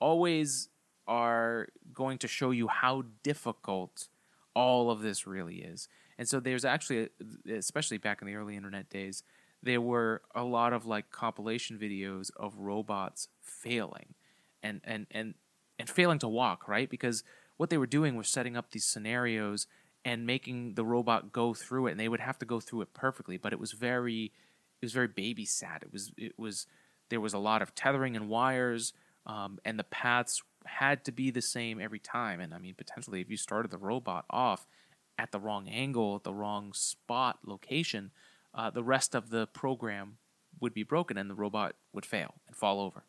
[0.00, 0.68] always
[1.06, 4.08] are going to show you how difficult
[4.54, 5.88] all of this really is.
[6.18, 7.08] And so there's actually,
[7.50, 9.22] especially back in the early internet days,
[9.62, 14.14] there were a lot of like compilation videos of robots failing
[14.62, 15.34] and and and
[15.78, 16.88] and failing to walk, right?
[16.88, 17.24] Because
[17.58, 19.66] what they were doing was setting up these scenarios
[20.04, 22.94] and making the robot go through it and they would have to go through it
[22.94, 24.32] perfectly, but it was very
[24.80, 25.82] it was very babysat.
[25.82, 26.66] It was it was
[27.10, 28.94] there was a lot of tethering and wires
[29.26, 32.40] um, and the paths had to be the same every time.
[32.40, 34.66] And I mean, potentially, if you started the robot off
[35.18, 38.10] at the wrong angle, at the wrong spot location,
[38.54, 40.16] uh, the rest of the program
[40.60, 43.04] would be broken and the robot would fail and fall over.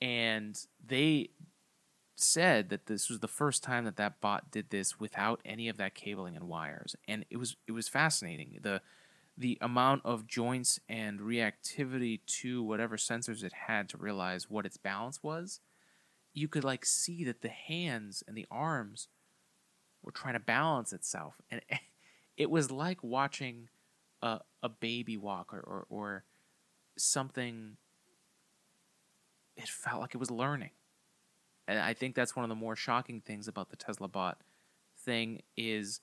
[0.00, 1.30] And they
[2.16, 5.76] said that this was the first time that that bot did this without any of
[5.78, 8.58] that cabling and wires, and it was it was fascinating.
[8.62, 8.80] the
[9.36, 14.76] The amount of joints and reactivity to whatever sensors it had to realize what its
[14.76, 15.60] balance was,
[16.32, 19.08] you could like see that the hands and the arms
[20.02, 21.60] were trying to balance itself, and
[22.36, 23.68] it was like watching
[24.22, 26.24] a, a baby walk or, or, or
[26.96, 27.76] something.
[29.56, 30.70] It felt like it was learning,
[31.66, 34.42] and I think that's one of the more shocking things about the Tesla bot
[35.04, 36.00] thing is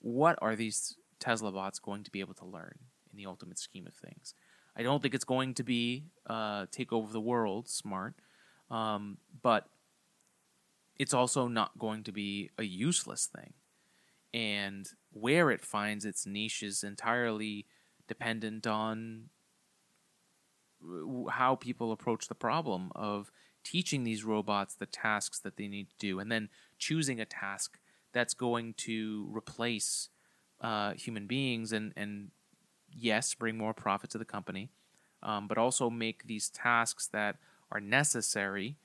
[0.00, 2.78] what are these Tesla bots going to be able to learn
[3.10, 4.34] in the ultimate scheme of things?
[4.76, 8.14] I don't think it's going to be uh, take over the world smart,
[8.70, 9.68] um, but
[10.98, 13.52] it's also not going to be a useless thing.
[14.34, 17.66] And where it finds its niche is entirely
[18.08, 19.28] dependent on
[21.30, 23.30] how people approach the problem of
[23.64, 26.48] teaching these robots the tasks that they need to do and then
[26.78, 27.78] choosing a task
[28.12, 30.08] that's going to replace
[30.60, 32.30] uh, human beings and, and
[32.90, 34.70] yes bring more profit to the company
[35.22, 37.36] um, but also make these tasks that
[37.70, 38.76] are necessary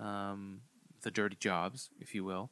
[0.00, 0.60] um,
[1.02, 2.50] the dirty jobs, if you will,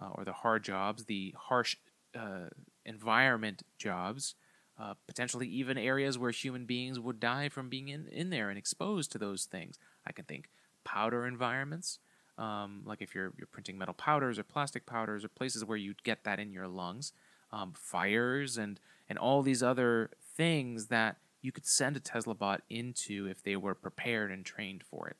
[0.00, 1.76] uh, or the hard jobs, the harsh
[2.18, 2.48] uh,
[2.84, 4.34] environment jobs,
[4.80, 8.58] uh, potentially even areas where human beings would die from being in, in there and
[8.58, 9.78] exposed to those things.
[10.06, 10.48] I can think
[10.92, 11.98] powder environments,
[12.38, 16.02] um, like if you're, you're printing metal powders or plastic powders or places where you'd
[16.04, 17.12] get that in your lungs,
[17.52, 22.62] um, fires and, and all these other things that you could send a Tesla bot
[22.70, 25.16] into if they were prepared and trained for it.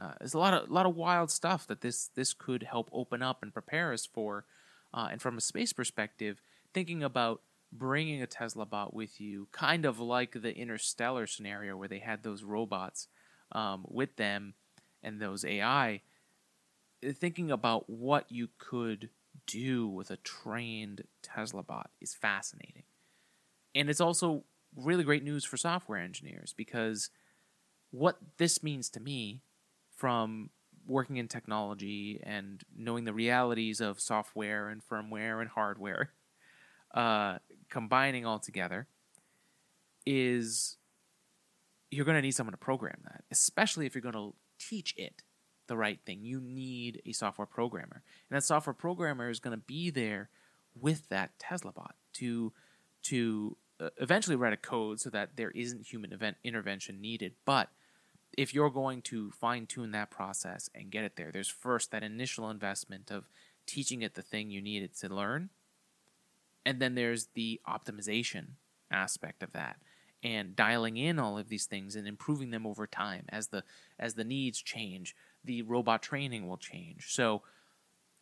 [0.00, 2.88] Uh, there's a lot of a lot of wild stuff that this this could help
[2.92, 4.46] open up and prepare us for.
[4.94, 6.40] Uh, and from a space perspective,
[6.72, 11.86] thinking about bringing a Tesla bot with you, kind of like the interstellar scenario where
[11.86, 13.06] they had those robots
[13.52, 14.54] um, with them
[15.02, 16.02] and those AI,
[17.06, 19.10] uh, thinking about what you could
[19.46, 22.84] do with a trained Tesla bot is fascinating.
[23.74, 24.44] And it's also
[24.76, 27.10] really great news for software engineers because
[27.90, 29.42] what this means to me
[29.96, 30.50] from
[30.86, 36.10] working in technology and knowing the realities of software and firmware and hardware,
[36.94, 38.86] uh, combining all together,
[40.06, 40.76] is
[41.90, 45.22] you're going to need someone to program that, especially if you're going to teach it
[45.66, 46.20] the right thing.
[46.22, 48.02] You need a software programmer.
[48.28, 50.28] And that software programmer is going to be there
[50.78, 52.52] with that Tesla bot to
[53.02, 57.32] to uh, eventually write a code so that there isn't human event intervention needed.
[57.46, 57.70] But
[58.36, 62.02] if you're going to fine tune that process and get it there, there's first that
[62.02, 63.28] initial investment of
[63.66, 65.50] teaching it the thing you need it to learn.
[66.66, 68.56] And then there's the optimization
[68.90, 69.76] aspect of that
[70.22, 73.64] and dialing in all of these things and improving them over time as the
[73.98, 77.12] as the needs change the robot training will change.
[77.14, 77.42] So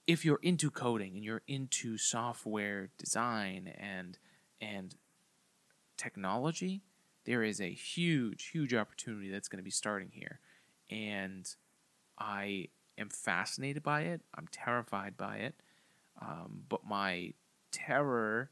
[0.06, 4.18] if you're into coding and you're into software design and
[4.60, 4.94] and
[5.96, 6.82] technology
[7.24, 10.40] there is a huge huge opportunity that's going to be starting here.
[10.90, 11.48] And
[12.18, 14.22] i am fascinated by it.
[14.34, 15.54] I'm terrified by it.
[16.20, 17.34] Um, but my
[17.70, 18.50] terror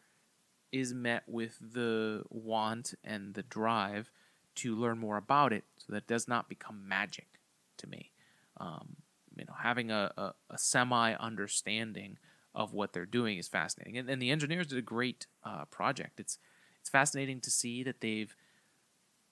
[0.73, 4.11] is met with the want and the drive
[4.57, 7.41] to learn more about it so that it does not become magic
[7.79, 8.11] to me.
[8.59, 8.97] Um,
[9.37, 12.17] you know, having a, a, a, semi understanding
[12.55, 13.99] of what they're doing is fascinating.
[13.99, 16.19] And, and the engineers did a great uh, project.
[16.19, 16.39] It's,
[16.81, 18.35] it's fascinating to see that they've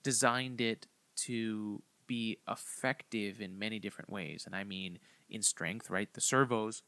[0.03, 4.43] designed it to be effective in many different ways.
[4.45, 6.13] And I mean, in strength, right?
[6.13, 6.83] The servos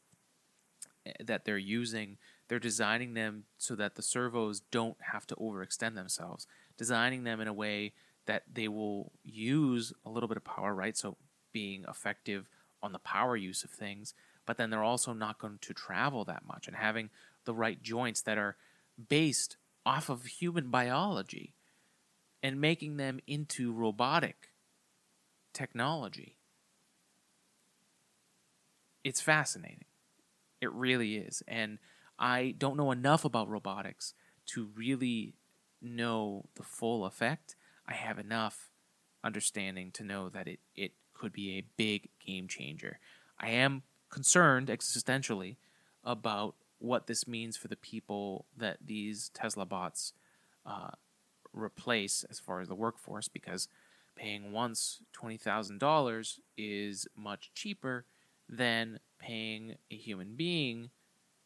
[1.24, 2.18] that they're using
[2.48, 7.48] they're designing them so that the servos don't have to overextend themselves, designing them in
[7.48, 7.92] a way
[8.26, 10.96] that they will use a little bit of power, right?
[10.96, 11.16] So
[11.52, 12.48] being effective
[12.82, 14.14] on the power use of things,
[14.46, 17.10] but then they're also not going to travel that much and having
[17.44, 18.56] the right joints that are
[19.08, 21.54] based off of human biology
[22.42, 24.52] and making them into robotic
[25.52, 26.36] technology.
[29.04, 29.87] It's fascinating.
[30.60, 31.42] It really is.
[31.46, 31.78] And
[32.18, 34.14] I don't know enough about robotics
[34.46, 35.34] to really
[35.80, 37.56] know the full effect.
[37.86, 38.70] I have enough
[39.22, 42.98] understanding to know that it, it could be a big game changer.
[43.38, 45.56] I am concerned existentially
[46.04, 50.12] about what this means for the people that these Tesla bots
[50.64, 50.90] uh,
[51.52, 53.68] replace as far as the workforce because
[54.16, 58.04] paying once $20,000 is much cheaper
[58.48, 60.90] than paying a human being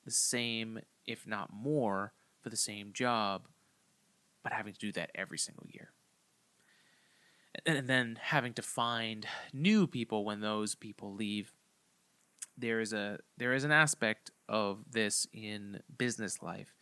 [0.04, 3.46] the same, if not more, for the same job,
[4.42, 5.90] but having to do that every single year.
[7.66, 11.52] And then having to find new people when those people leave.
[12.56, 16.74] There is a there is an aspect of this in business life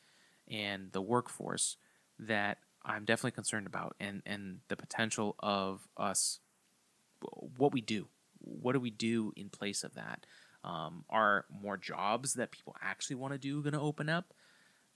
[0.48, 1.76] and the workforce
[2.18, 6.40] that I'm definitely concerned about and, and the potential of us
[7.56, 8.08] what we do.
[8.38, 10.24] What do we do in place of that?
[10.62, 14.34] Um, are more jobs that people actually want to do going to open up?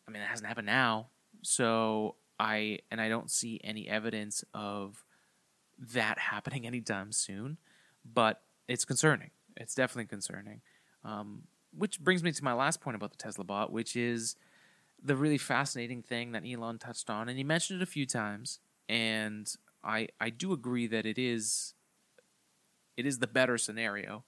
[0.07, 1.09] I mean, it hasn't happened now,
[1.43, 5.05] so I and I don't see any evidence of
[5.79, 7.59] that happening anytime soon.
[8.05, 9.31] But it's concerning.
[9.57, 10.61] It's definitely concerning.
[11.05, 11.45] Um,
[11.77, 14.37] which brings me to my last point about the Tesla bot, which is
[15.03, 18.61] the really fascinating thing that Elon touched on, and he mentioned it a few times,
[18.89, 21.75] and I I do agree that it is
[22.97, 24.25] it is the better scenario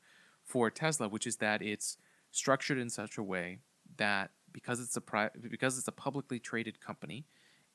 [0.47, 1.99] for Tesla, which is that it's
[2.31, 3.59] structured in such a way
[3.99, 7.27] that because it's a pri- because it's a publicly traded company,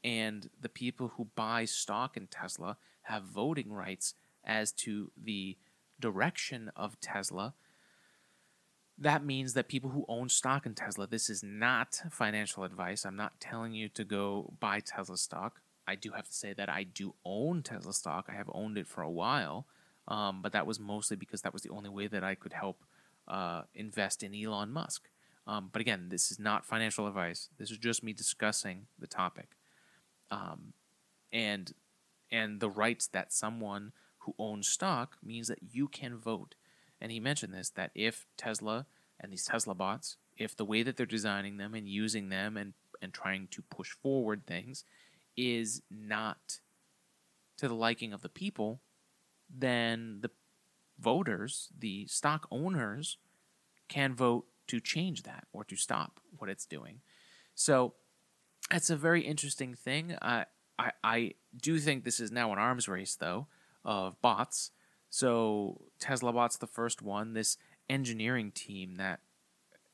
[0.03, 5.57] and the people who buy stock in Tesla have voting rights as to the
[5.99, 7.53] direction of Tesla.
[8.97, 13.05] That means that people who own stock in Tesla, this is not financial advice.
[13.05, 15.61] I'm not telling you to go buy Tesla stock.
[15.87, 18.25] I do have to say that I do own Tesla stock.
[18.29, 19.65] I have owned it for a while.
[20.11, 22.83] Um, but that was mostly because that was the only way that I could help
[23.29, 25.07] uh, invest in Elon Musk.
[25.47, 27.47] Um, but again, this is not financial advice.
[27.57, 29.51] This is just me discussing the topic,
[30.29, 30.73] um,
[31.31, 31.73] and
[32.29, 36.55] and the rights that someone who owns stock means that you can vote.
[36.99, 40.97] And he mentioned this that if Tesla and these Tesla bots, if the way that
[40.97, 44.83] they're designing them and using them and and trying to push forward things
[45.37, 46.59] is not
[47.57, 48.81] to the liking of the people,
[49.53, 50.31] then the
[50.99, 53.17] voters, the stock owners,
[53.87, 57.01] can vote to change that or to stop what it's doing.
[57.55, 57.95] So
[58.71, 60.15] it's a very interesting thing.
[60.21, 60.45] I,
[60.79, 63.47] I, I do think this is now an arms race, though,
[63.83, 64.71] of bots.
[65.09, 67.33] So Tesla Bot's the first one.
[67.33, 67.57] This
[67.89, 69.19] engineering team that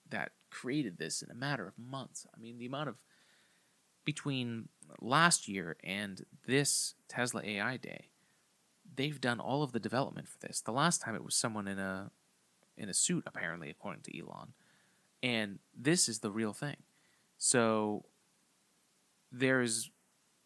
[0.09, 2.25] that created this in a matter of months.
[2.33, 2.95] I mean, the amount of
[4.05, 4.69] between
[5.01, 8.09] last year and this Tesla AI Day,
[8.97, 10.59] they've done all of the development for this.
[10.59, 12.11] The last time it was someone in a
[12.77, 14.53] in a suit, apparently, according to Elon,
[15.23, 16.75] and this is the real thing.
[17.37, 18.05] So
[19.31, 19.89] there's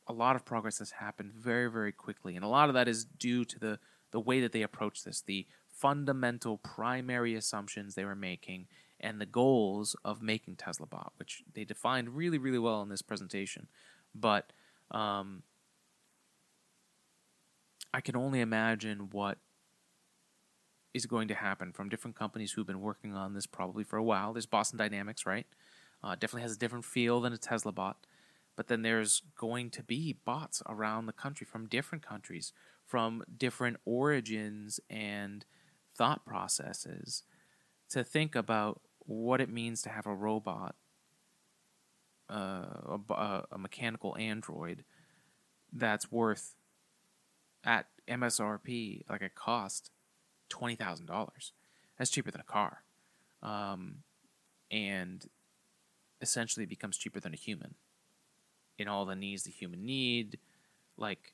[0.08, 3.04] a lot of progress that's happened very very quickly, and a lot of that is
[3.04, 3.80] due to the
[4.12, 8.68] the way that they approach this, the fundamental primary assumptions they were making,
[9.00, 13.02] and the goals of making Tesla Bot, which they defined really, really well in this
[13.02, 13.68] presentation.
[14.14, 14.52] But
[14.92, 15.44] um,
[17.94, 19.38] I can only imagine what
[20.94, 24.04] is going to happen from different companies who've been working on this probably for a
[24.04, 24.34] while.
[24.34, 25.48] There's Boston Dynamics, right?
[26.04, 28.06] Uh, definitely has a different feel than a Tesla bot.
[28.56, 32.52] But then there's going to be bots around the country from different countries,
[32.86, 35.46] from different origins and
[35.94, 37.24] thought processes
[37.90, 40.76] to think about what it means to have a robot,
[42.30, 44.84] uh, a, a mechanical android
[45.72, 46.56] that's worth
[47.64, 49.92] at MSRP, like a cost,
[50.50, 51.54] twenty thousand dollars.
[51.98, 52.84] That's cheaper than a car,
[53.44, 53.98] um,
[54.72, 55.26] and
[56.22, 57.76] essentially it becomes cheaper than a human
[58.78, 60.40] in all the needs the human need.
[60.98, 61.34] Like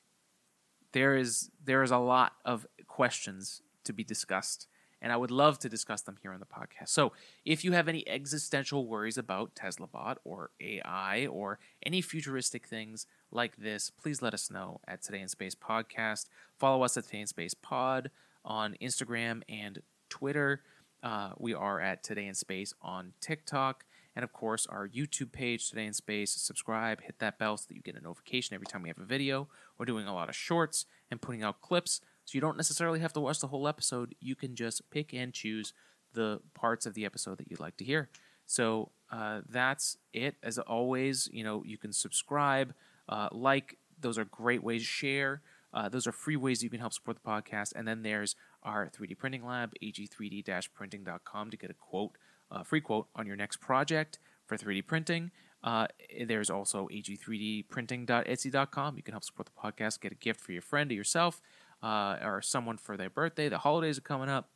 [0.92, 4.66] there is there is a lot of questions to be discussed
[5.00, 6.88] and I would love to discuss them here on the podcast.
[6.88, 7.12] So,
[7.44, 13.06] if you have any existential worries about Tesla Bot or AI or any futuristic things
[13.30, 16.26] like this, please let us know at Today in Space Podcast.
[16.58, 18.10] Follow us at Today in Space Pod
[18.44, 20.62] on Instagram and Twitter.
[21.02, 23.84] Uh, we are at Today in Space on TikTok.
[24.16, 26.32] And of course, our YouTube page, Today in Space.
[26.32, 29.04] Subscribe, hit that bell so that you get a notification every time we have a
[29.04, 29.46] video.
[29.78, 32.00] We're doing a lot of shorts and putting out clips.
[32.28, 34.14] So you don't necessarily have to watch the whole episode.
[34.20, 35.72] You can just pick and choose
[36.12, 38.10] the parts of the episode that you'd like to hear.
[38.44, 40.34] So uh, that's it.
[40.42, 42.74] As always, you know, you can subscribe,
[43.08, 43.78] uh, like.
[43.98, 44.82] Those are great ways.
[44.82, 45.40] To share.
[45.72, 47.72] Uh, those are free ways you can help support the podcast.
[47.74, 52.18] And then there's our 3D printing lab, ag3d-printing.com to get a quote,
[52.50, 55.30] a free quote on your next project for 3D printing.
[55.64, 55.86] Uh,
[56.26, 58.96] there's also ag3dprinting.etsy.com.
[58.96, 61.40] You can help support the podcast, get a gift for your friend or yourself,
[61.82, 63.48] uh, or someone for their birthday.
[63.48, 64.50] The holidays are coming up.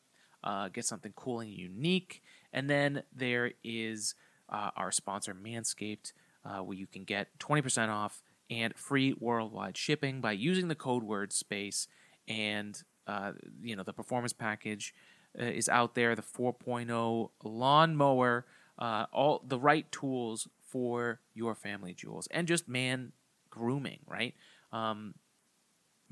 [0.45, 2.23] Uh, get something cool and unique.
[2.53, 4.15] And then there is
[4.49, 6.13] uh, our sponsor, Manscaped,
[6.45, 11.05] uh, where you can get 20% off and free worldwide shipping by using the code
[11.05, 11.87] word space
[12.29, 14.95] and uh, you know the performance package
[15.41, 18.45] uh, is out there the 4.0 lawnmower
[18.79, 23.13] all the right tools for your family jewels and just man
[23.49, 24.35] grooming right
[24.73, 25.15] um,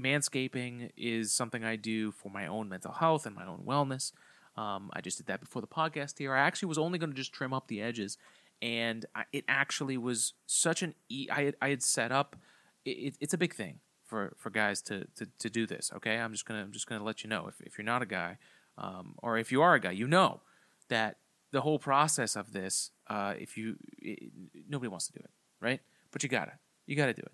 [0.02, 4.12] manscaping is something i do for my own mental health and my own wellness.
[4.56, 6.34] Um, i just did that before the podcast here.
[6.34, 8.18] I actually was only going to just trim up the edges
[8.62, 12.36] and I, it actually was such an e- I had, I had set up
[12.84, 16.18] it, it's a big thing for, for guys to, to, to do this okay?
[16.18, 18.38] I'm just gonna I'm just gonna let you know if, if you're not a guy
[18.78, 20.40] um, or if you are a guy you know
[20.88, 21.18] that
[21.52, 24.30] the whole process of this uh, if you it,
[24.68, 25.30] nobody wants to do it
[25.60, 25.80] right?
[26.10, 27.32] But you gotta you gotta do it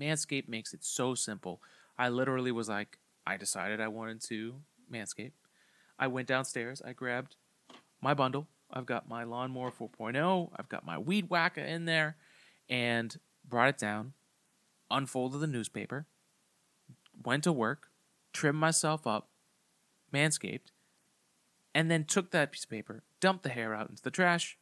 [0.00, 1.60] manscaped makes it so simple
[1.98, 4.56] i literally was like i decided i wanted to
[4.92, 5.32] manscape
[5.98, 7.36] i went downstairs i grabbed
[8.00, 10.50] my bundle I've got my lawnmower 4.0.
[10.56, 12.16] I've got my weed whacker in there,
[12.68, 13.16] and
[13.48, 14.12] brought it down,
[14.90, 16.06] unfolded the newspaper,
[17.24, 17.88] went to work,
[18.32, 19.28] trimmed myself up,
[20.12, 20.72] manscaped,
[21.74, 24.58] and then took that piece of paper, dumped the hair out into the trash.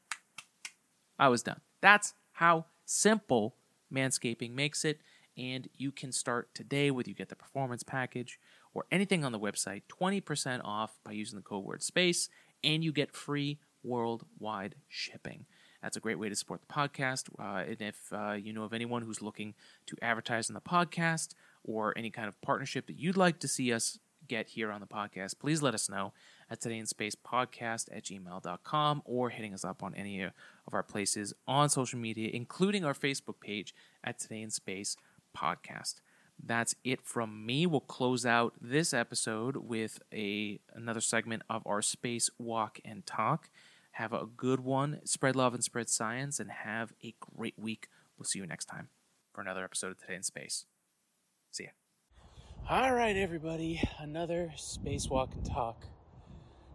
[1.18, 1.61] I was done.
[1.80, 3.55] That's how simple
[3.93, 5.01] manscaping makes it.
[5.37, 8.39] And you can start today with you get the performance package
[8.72, 12.28] or anything on the website 20% off by using the code word space,
[12.62, 15.47] and you get free worldwide shipping.
[15.82, 17.28] That's a great way to support the podcast.
[17.39, 19.55] Uh, and if uh, you know of anyone who's looking
[19.87, 23.72] to advertise on the podcast or any kind of partnership that you'd like to see
[23.72, 26.14] us get here on the podcast, please let us know
[26.51, 30.32] at today in space podcast at gmail.com or hitting us up on any of
[30.72, 34.97] our places on social media, including our Facebook page at today in space
[35.37, 35.97] podcast.
[36.43, 37.66] That's it from me.
[37.66, 43.49] We'll close out this episode with a another segment of our space walk and talk.
[43.93, 45.01] Have a good one.
[45.05, 47.89] Spread love and spread science, and have a great week.
[48.18, 48.89] We'll see you next time
[49.32, 50.66] for another episode of Today in Space.
[51.51, 51.70] See ya.
[52.68, 53.80] All right, everybody.
[53.99, 55.85] Another spacewalk and talk.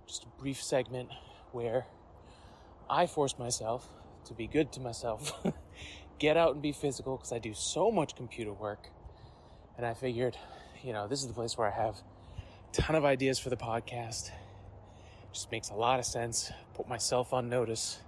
[0.07, 1.09] Just a brief segment
[1.51, 1.85] where
[2.89, 3.89] I force myself
[4.25, 5.33] to be good to myself,
[6.19, 8.89] get out and be physical because I do so much computer work.
[9.77, 10.37] And I figured,
[10.83, 11.95] you know, this is the place where I have
[12.37, 14.29] a ton of ideas for the podcast
[15.31, 16.51] just makes a lot of sense.
[16.73, 17.99] Put myself on notice,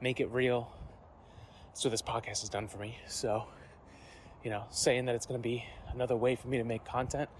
[0.00, 0.70] make it real.
[1.74, 2.98] So this podcast is done for me.
[3.06, 3.44] So,
[4.42, 7.30] you know, saying that it's going to be another way for me to make content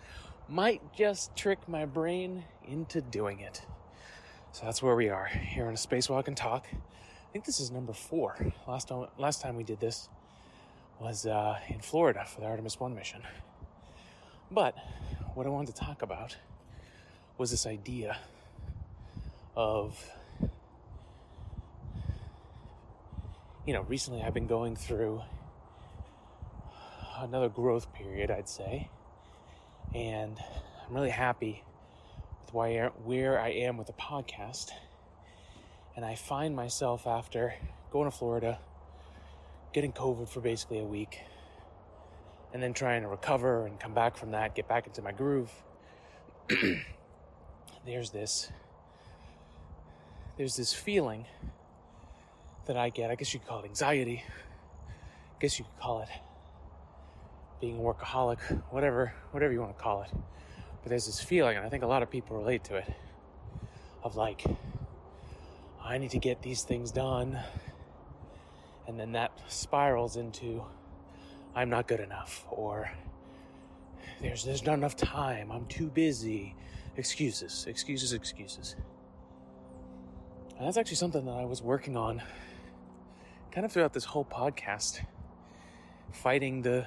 [0.49, 3.62] might just trick my brain into doing it.
[4.53, 6.66] So that's where we are here on a spacewalk and talk.
[7.29, 8.37] I think this is number four.
[8.66, 10.09] Last time, last time we did this
[10.99, 13.20] was uh, in Florida for the Artemis 1 mission.
[14.51, 14.74] But
[15.35, 16.39] what I wanted to talk about
[17.37, 18.16] was this idea
[19.55, 20.03] of,
[23.66, 25.20] you know, recently I've been going through
[27.18, 28.89] another growth period, I'd say.
[29.95, 30.39] And
[30.87, 31.62] I'm really happy
[32.41, 32.55] with
[33.05, 34.70] where I am with the podcast
[35.99, 37.55] and I find myself after
[37.90, 38.61] going to Florida,
[39.72, 41.18] getting COVID for basically a week,
[42.53, 45.51] and then trying to recover and come back from that, get back into my groove.
[47.84, 48.53] there's this
[50.36, 51.26] there's this feeling
[52.66, 53.11] that I get.
[53.11, 54.22] I guess you could call it anxiety.
[54.24, 56.11] I guess you could call it
[57.61, 58.38] being a workaholic,
[58.70, 60.11] whatever, whatever you want to call it.
[60.12, 62.86] But there's this feeling, and I think a lot of people relate to it,
[64.05, 64.44] of like,
[65.89, 67.39] I need to get these things done.
[68.86, 70.62] And then that spirals into,
[71.55, 72.91] I'm not good enough, or
[74.20, 76.55] there's, there's not enough time, I'm too busy.
[76.99, 78.76] Excuses, excuses, excuses.
[80.59, 82.20] And that's actually something that I was working on
[83.51, 85.01] kind of throughout this whole podcast,
[86.12, 86.86] fighting the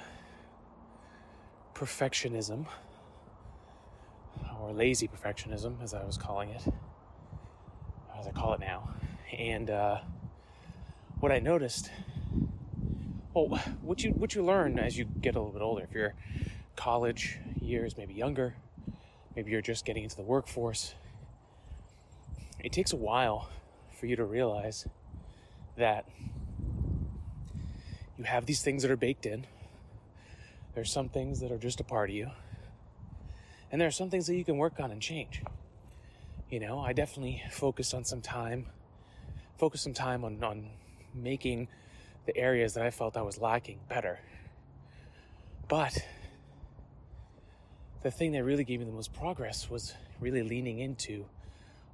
[1.74, 2.66] perfectionism,
[4.60, 6.62] or lazy perfectionism, as I was calling it,
[8.22, 8.88] as I call it now.
[9.36, 9.98] And uh,
[11.20, 11.90] what I noticed,
[13.34, 16.14] well, what you what you learn as you get a little bit older, if you're
[16.76, 18.54] college years, maybe younger,
[19.36, 20.94] maybe you're just getting into the workforce,
[22.60, 23.48] it takes a while
[23.98, 24.86] for you to realize
[25.76, 26.06] that
[28.16, 29.46] you have these things that are baked in
[30.74, 32.30] there's some things that are just a part of you.
[33.70, 35.42] And there are some things that you can work on and change.
[36.52, 38.66] You know, I definitely focused on some time,
[39.56, 40.68] focused some time on, on
[41.14, 41.68] making
[42.26, 44.20] the areas that I felt I was lacking better.
[45.66, 45.96] But
[48.02, 51.24] the thing that really gave me the most progress was really leaning into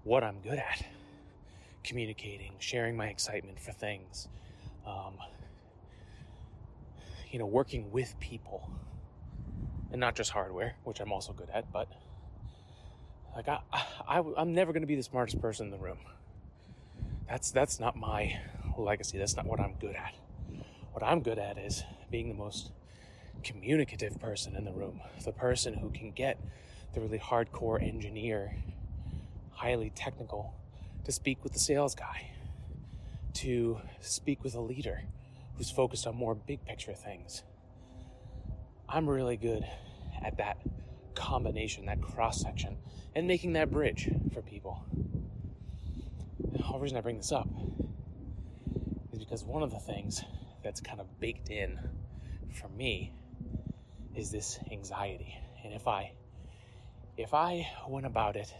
[0.03, 0.85] what I'm good at
[1.85, 4.27] communicating, sharing my excitement for things,
[4.85, 5.15] um,
[7.31, 8.69] you know, working with people
[9.93, 11.87] and not just hardware, which I'm also good at, but
[13.35, 13.61] like I,
[14.09, 15.99] I I'm never going to be the smartest person in the room.
[17.29, 18.41] That's that's not my
[18.77, 19.19] legacy.
[19.19, 20.15] That's not what I'm good at.
[20.93, 22.73] What I'm good at is being the most
[23.45, 26.39] communicative person in the room, the person who can get
[26.95, 28.57] the really hardcore engineer,
[29.51, 30.55] highly technical,
[31.05, 32.31] to speak with the sales guy,
[33.35, 35.03] to speak with a leader,
[35.57, 37.43] who's focused on more big picture things.
[38.89, 39.65] I'm really good
[40.25, 40.59] at that
[41.19, 42.79] combination, that cross section,
[43.15, 44.83] and making that bridge for people.
[46.53, 47.49] The whole reason I bring this up
[49.13, 50.23] is because one of the things
[50.63, 51.79] that's kind of baked in
[52.53, 53.13] for me
[54.15, 55.37] is this anxiety.
[55.65, 56.13] And if I
[57.17, 58.55] if I went about it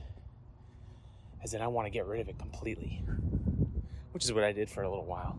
[1.43, 3.05] as in I want to get rid of it completely,
[4.11, 5.39] which is what I did for a little while,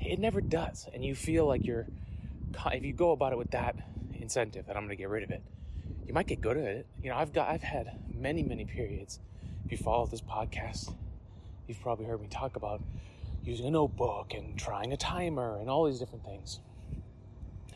[0.00, 0.88] it never does.
[0.94, 1.86] And you feel like you're,
[2.72, 3.76] if you go about it with that
[4.30, 5.42] incentive that I'm going to get rid of it,
[6.06, 6.86] you might get good at it.
[7.02, 9.18] You know, I've got, I've had many, many periods.
[9.64, 10.94] If you follow this podcast,
[11.66, 12.80] you've probably heard me talk about
[13.42, 16.60] using a notebook and trying a timer and all these different things.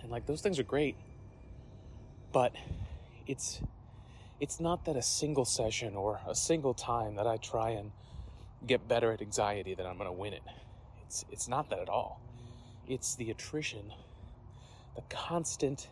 [0.01, 0.95] And like those things are great,
[2.33, 2.53] but
[3.27, 3.61] it's
[4.41, 7.91] it's not that a single session or a single time that I try and
[8.67, 10.43] get better at anxiety that I'm going to win it.
[11.07, 12.21] It's it's not that at all.
[12.87, 13.93] It's the attrition,
[14.95, 15.89] the constant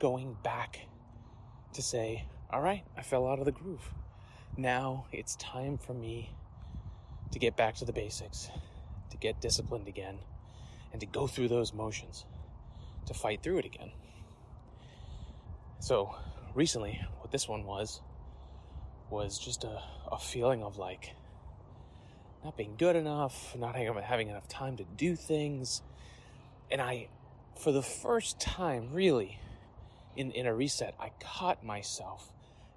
[0.00, 0.88] going back
[1.74, 3.94] to say, "All right, I fell out of the groove.
[4.56, 6.34] Now it's time for me
[7.30, 8.50] to get back to the basics,
[9.10, 10.18] to get disciplined again,
[10.90, 12.24] and to go through those motions,
[13.06, 13.92] to fight through it again."
[15.78, 16.14] So,
[16.54, 18.00] recently, what this one was
[19.10, 21.14] was just a, a feeling of like
[22.44, 25.82] not being good enough, not having enough time to do things.
[26.70, 27.08] And I,
[27.58, 29.38] for the first time, really,
[30.16, 32.32] in, in a reset, I caught myself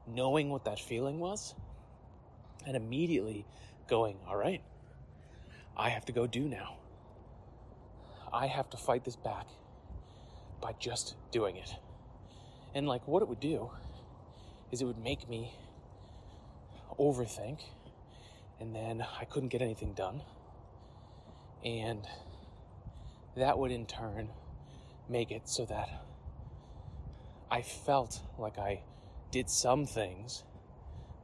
[0.08, 1.56] knowing what that feeling was
[2.66, 3.46] and immediately
[3.88, 4.62] going, all right,
[5.76, 6.78] I have to go do now.
[8.32, 9.48] I have to fight this back
[10.62, 11.76] by just doing it.
[12.74, 13.70] And like what it would do
[14.72, 15.54] is it would make me
[17.00, 17.60] overthink
[18.60, 20.22] and then I couldn't get anything done.
[21.64, 22.08] And
[23.36, 24.30] that would in turn
[25.10, 25.90] make it so that
[27.52, 28.82] I felt like I
[29.32, 30.44] did some things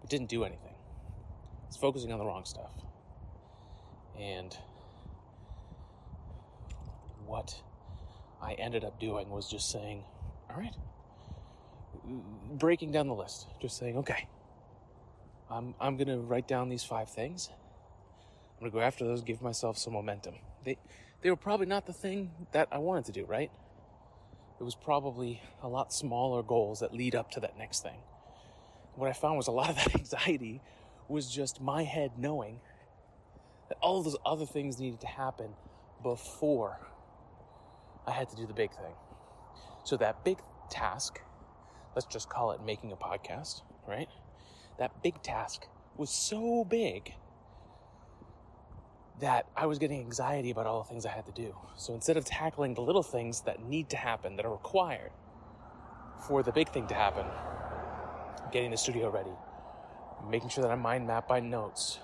[0.01, 0.73] but didn't do anything.
[0.73, 2.71] I was focusing on the wrong stuff.
[4.19, 4.55] And
[7.25, 7.61] what
[8.41, 10.03] I ended up doing was just saying,
[10.49, 10.73] all right,
[12.57, 14.27] breaking down the list, just saying, okay,
[15.49, 17.49] I'm, I'm going to write down these five things.
[18.59, 20.35] I'm gonna go after those, give myself some momentum.
[20.65, 20.77] They
[21.21, 23.51] they were probably not the thing that I wanted to do, right?
[24.59, 28.01] It was probably a lot smaller goals that lead up to that next thing.
[28.95, 30.61] What I found was a lot of that anxiety
[31.07, 32.59] was just my head knowing
[33.69, 35.51] that all those other things needed to happen
[36.03, 36.79] before
[38.05, 38.93] I had to do the big thing.
[39.85, 40.39] So that big
[40.69, 41.21] task,
[41.95, 44.09] let's just call it making a podcast, right?
[44.77, 47.13] That big task was so big
[49.19, 51.55] that I was getting anxiety about all the things I had to do.
[51.75, 55.11] So instead of tackling the little things that need to happen, that are required
[56.27, 57.25] for the big thing to happen,
[58.51, 59.31] getting the studio ready,
[60.29, 61.99] making sure that I mind map my notes,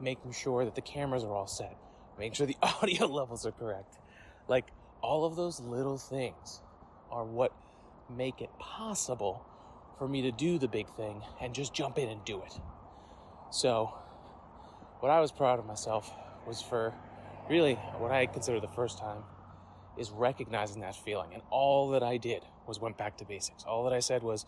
[0.00, 1.76] making sure that the cameras are all set,
[2.18, 3.96] making sure the audio levels are correct.
[4.48, 4.66] Like
[5.02, 6.60] all of those little things
[7.10, 7.52] are what
[8.14, 9.44] make it possible
[9.98, 12.58] for me to do the big thing and just jump in and do it.
[13.50, 13.94] So,
[15.00, 16.10] what I was proud of myself
[16.46, 16.94] was for
[17.48, 19.22] really what I consider the first time
[19.98, 21.30] is recognizing that feeling.
[21.32, 23.64] And all that I did was went back to basics.
[23.64, 24.46] All that I said was,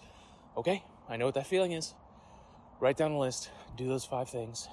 [0.57, 1.95] okay, I know what that feeling is.
[2.81, 4.69] Write down a list, do those five things,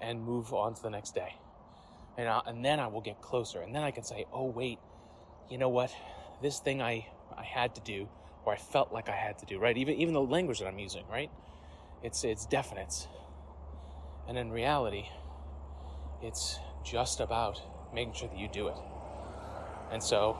[0.00, 1.34] and move on to the next day.
[2.16, 3.60] And, I, and then I will get closer.
[3.60, 4.78] And then I can say, oh, wait,
[5.50, 5.92] you know what?
[6.42, 8.08] This thing I, I had to do,
[8.44, 9.76] or I felt like I had to do, right?
[9.76, 11.30] Even, even the language that I'm using, right?
[12.02, 13.08] It's, it's definite.
[14.28, 15.06] And in reality,
[16.22, 17.60] it's just about
[17.94, 18.76] making sure that you do it.
[19.90, 20.34] And so,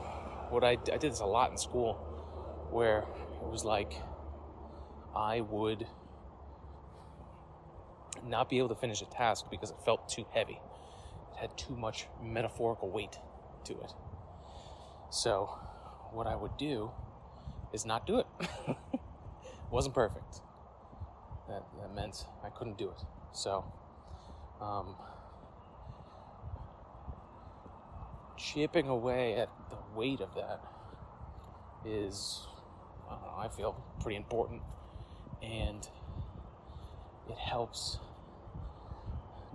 [0.51, 1.95] what I, I did this a lot in school,
[2.69, 3.93] where it was like
[5.15, 5.87] I would
[8.27, 10.59] not be able to finish a task because it felt too heavy.
[11.33, 13.17] It had too much metaphorical weight
[13.65, 13.93] to it.
[15.09, 15.45] So,
[16.11, 16.91] what I would do
[17.73, 18.27] is not do it.
[18.67, 18.99] it
[19.71, 20.41] wasn't perfect.
[21.47, 23.03] That, that meant I couldn't do it.
[23.31, 23.65] So,
[24.61, 24.95] um,
[28.37, 30.61] chipping away at the weight of that
[31.85, 32.41] is,
[33.09, 34.61] I, know, I feel pretty important.
[35.41, 35.87] And
[37.29, 37.99] it helps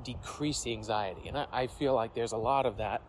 [0.02, 1.28] decrease the anxiety.
[1.28, 3.02] And I, I, feel like there's a lot of that.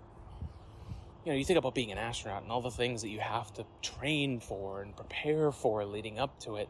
[1.26, 3.54] You know, you think about being an astronaut and all the things that you have
[3.54, 6.70] to train for and prepare for leading up to it.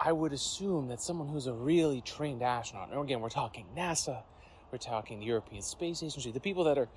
[0.00, 4.22] I would assume that someone who's a really trained astronaut, and again, we're talking NASA,
[4.70, 6.88] we're talking the European Space Agency, the people that are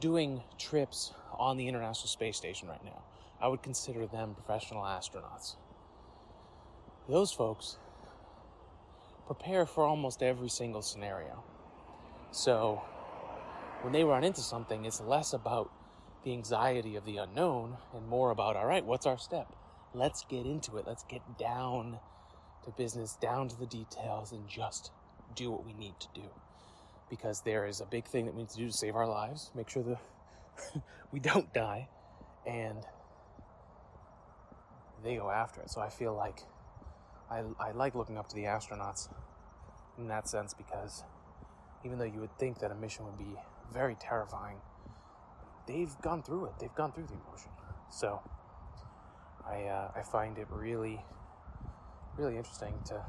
[0.00, 3.02] doing trips on the International Space Station right now,
[3.40, 5.56] I would consider them professional astronauts.
[7.08, 7.78] Those folks
[9.26, 11.42] prepare for almost every single scenario.
[12.30, 12.82] So
[13.80, 15.70] when they run into something, it's less about
[16.24, 19.56] the anxiety of the unknown and more about, all right, what's our step?
[19.94, 20.86] Let's get into it.
[20.86, 21.98] Let's get down
[22.64, 24.90] to business, down to the details, and just
[25.34, 26.26] do what we need to do.
[27.08, 29.50] Because there is a big thing that we need to do to save our lives,
[29.54, 29.98] make sure that
[31.12, 31.88] we don't die,
[32.46, 32.84] and
[35.02, 35.70] they go after it.
[35.70, 36.42] So I feel like
[37.30, 39.08] I, I like looking up to the astronauts
[39.98, 41.04] in that sense because
[41.84, 43.36] even though you would think that a mission would be
[43.72, 44.56] very terrifying,
[45.66, 46.52] they've gone through it.
[46.58, 47.50] They've gone through the emotion.
[47.90, 48.20] So
[49.46, 51.00] I uh, I find it really
[52.20, 53.02] really interesting to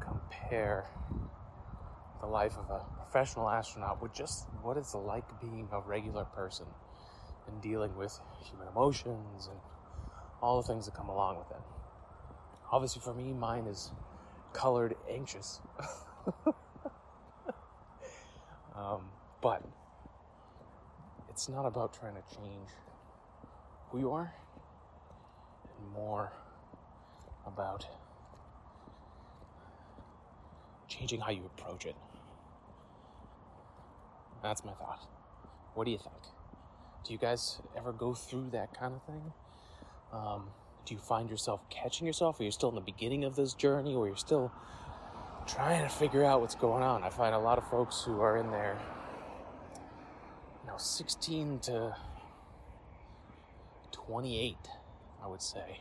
[0.00, 0.84] compare
[2.20, 6.66] the life of a professional astronaut with just what it's like being a regular person
[7.46, 9.56] and dealing with human emotions and
[10.42, 11.62] all the things that come along with it.
[12.72, 13.92] Obviously, for me, mine is
[14.52, 15.60] colored anxious.
[18.76, 19.08] um,
[19.40, 19.62] but
[21.30, 22.70] it's not about trying to change
[23.90, 24.34] who you are,
[25.78, 26.32] and more
[27.46, 27.86] about
[30.88, 31.96] changing how you approach it.
[34.42, 35.06] That's my thought.
[35.74, 36.16] What do you think?
[37.04, 39.32] Do you guys ever go through that kind of thing?
[40.12, 40.48] Um,
[40.84, 42.40] do you find yourself catching yourself?
[42.40, 44.52] Or you're still in the beginning of this journey, or you're still
[45.46, 47.02] trying to figure out what's going on?
[47.02, 48.78] I find a lot of folks who are in there,
[50.62, 51.96] you know, 16 to
[53.92, 54.56] 28,
[55.22, 55.80] I would say.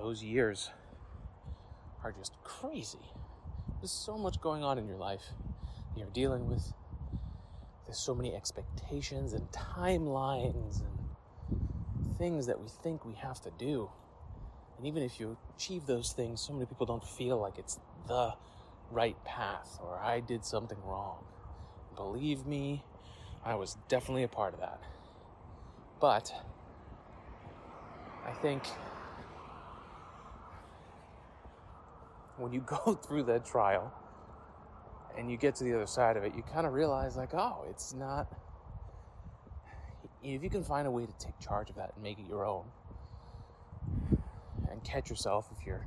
[0.00, 0.70] Those years
[2.04, 2.98] are just crazy.
[3.80, 5.22] There's so much going on in your life
[5.96, 6.72] you're dealing with.
[7.86, 13.90] There's so many expectations and timelines and things that we think we have to do.
[14.76, 18.34] And even if you achieve those things, so many people don't feel like it's the
[18.90, 21.24] right path or I did something wrong.
[21.96, 22.84] Believe me,
[23.44, 24.80] I was definitely a part of that.
[26.00, 26.32] But
[28.26, 28.62] I think
[32.38, 33.92] when you go through that trial
[35.16, 37.64] and you get to the other side of it, you kind of realize, like, oh,
[37.70, 38.26] it's not.
[40.22, 42.44] If you can find a way to take charge of that and make it your
[42.44, 42.64] own,
[44.70, 45.86] and catch yourself if you're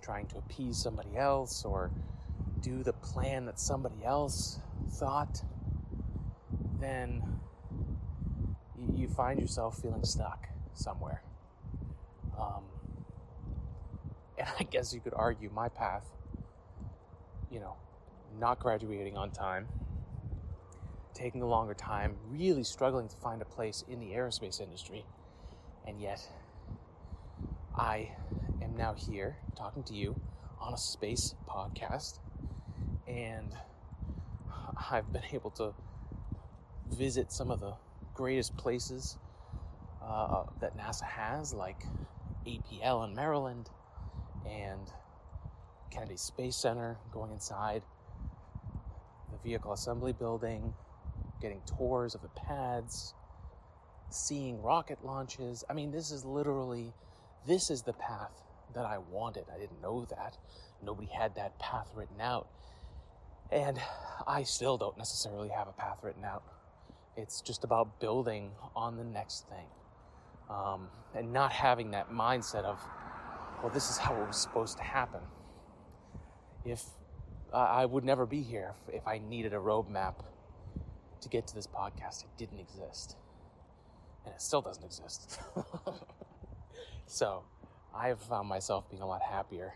[0.00, 1.90] trying to appease somebody else or
[2.60, 4.58] do the plan that somebody else
[4.90, 5.42] thought,
[6.80, 7.22] then
[8.94, 11.22] you find yourself feeling stuck somewhere.
[12.38, 12.64] Um,
[14.42, 16.04] and I guess you could argue my path,
[17.50, 17.76] you know,
[18.38, 19.68] not graduating on time,
[21.14, 25.04] taking a longer time, really struggling to find a place in the aerospace industry,
[25.86, 26.20] and yet
[27.76, 28.10] I
[28.62, 30.20] am now here talking to you
[30.60, 32.18] on a space podcast,
[33.06, 33.54] and
[34.90, 35.72] I've been able to
[36.90, 37.74] visit some of the
[38.14, 39.18] greatest places
[40.02, 41.84] uh, that NASA has, like
[42.46, 43.70] APL in Maryland
[44.48, 44.90] and
[45.90, 47.82] Kennedy Space Center, going inside
[49.30, 50.72] the vehicle assembly building,
[51.40, 53.14] getting tours of the pads,
[54.10, 55.64] seeing rocket launches.
[55.68, 56.92] I mean, this is literally,
[57.46, 58.42] this is the path
[58.74, 59.44] that I wanted.
[59.54, 60.38] I didn't know that.
[60.82, 62.48] Nobody had that path written out.
[63.50, 63.78] And
[64.26, 66.42] I still don't necessarily have a path written out.
[67.16, 69.66] It's just about building on the next thing
[70.48, 72.80] um, and not having that mindset of,
[73.62, 75.20] well, this is how it was supposed to happen.
[76.64, 76.84] If
[77.52, 80.14] uh, I would never be here if, I needed a roadmap
[81.20, 83.16] to get to this podcast, it didn't exist.
[84.24, 85.40] And it still doesn't exist.
[87.06, 87.44] so
[87.94, 89.74] I have found myself being a lot happier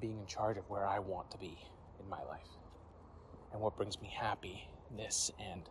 [0.00, 1.56] being in charge of where I want to be
[2.00, 2.48] in my life
[3.52, 5.62] and what brings me happiness and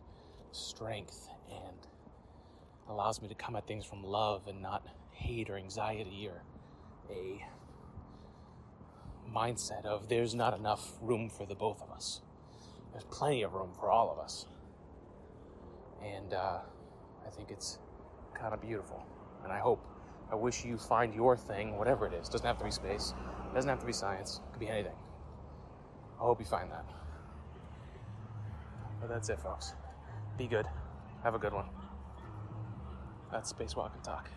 [0.52, 1.76] strength and
[2.88, 6.42] allows me to come at things from love and not hate or anxiety or
[7.10, 7.44] a
[9.32, 12.20] mindset of there's not enough room for the both of us.
[12.92, 14.46] There's plenty of room for all of us.
[16.02, 16.58] And uh,
[17.26, 17.78] I think it's
[18.34, 19.04] kind of beautiful.
[19.44, 19.84] And I hope,
[20.30, 22.28] I wish you find your thing, whatever it is.
[22.28, 23.12] Doesn't have to be space,
[23.54, 24.96] doesn't have to be science, it could be anything.
[26.18, 26.84] I hope you find that.
[29.00, 29.74] But that's it, folks.
[30.38, 30.66] Be good.
[31.22, 31.66] Have a good one.
[33.30, 34.30] That's Spacewalk and Talk.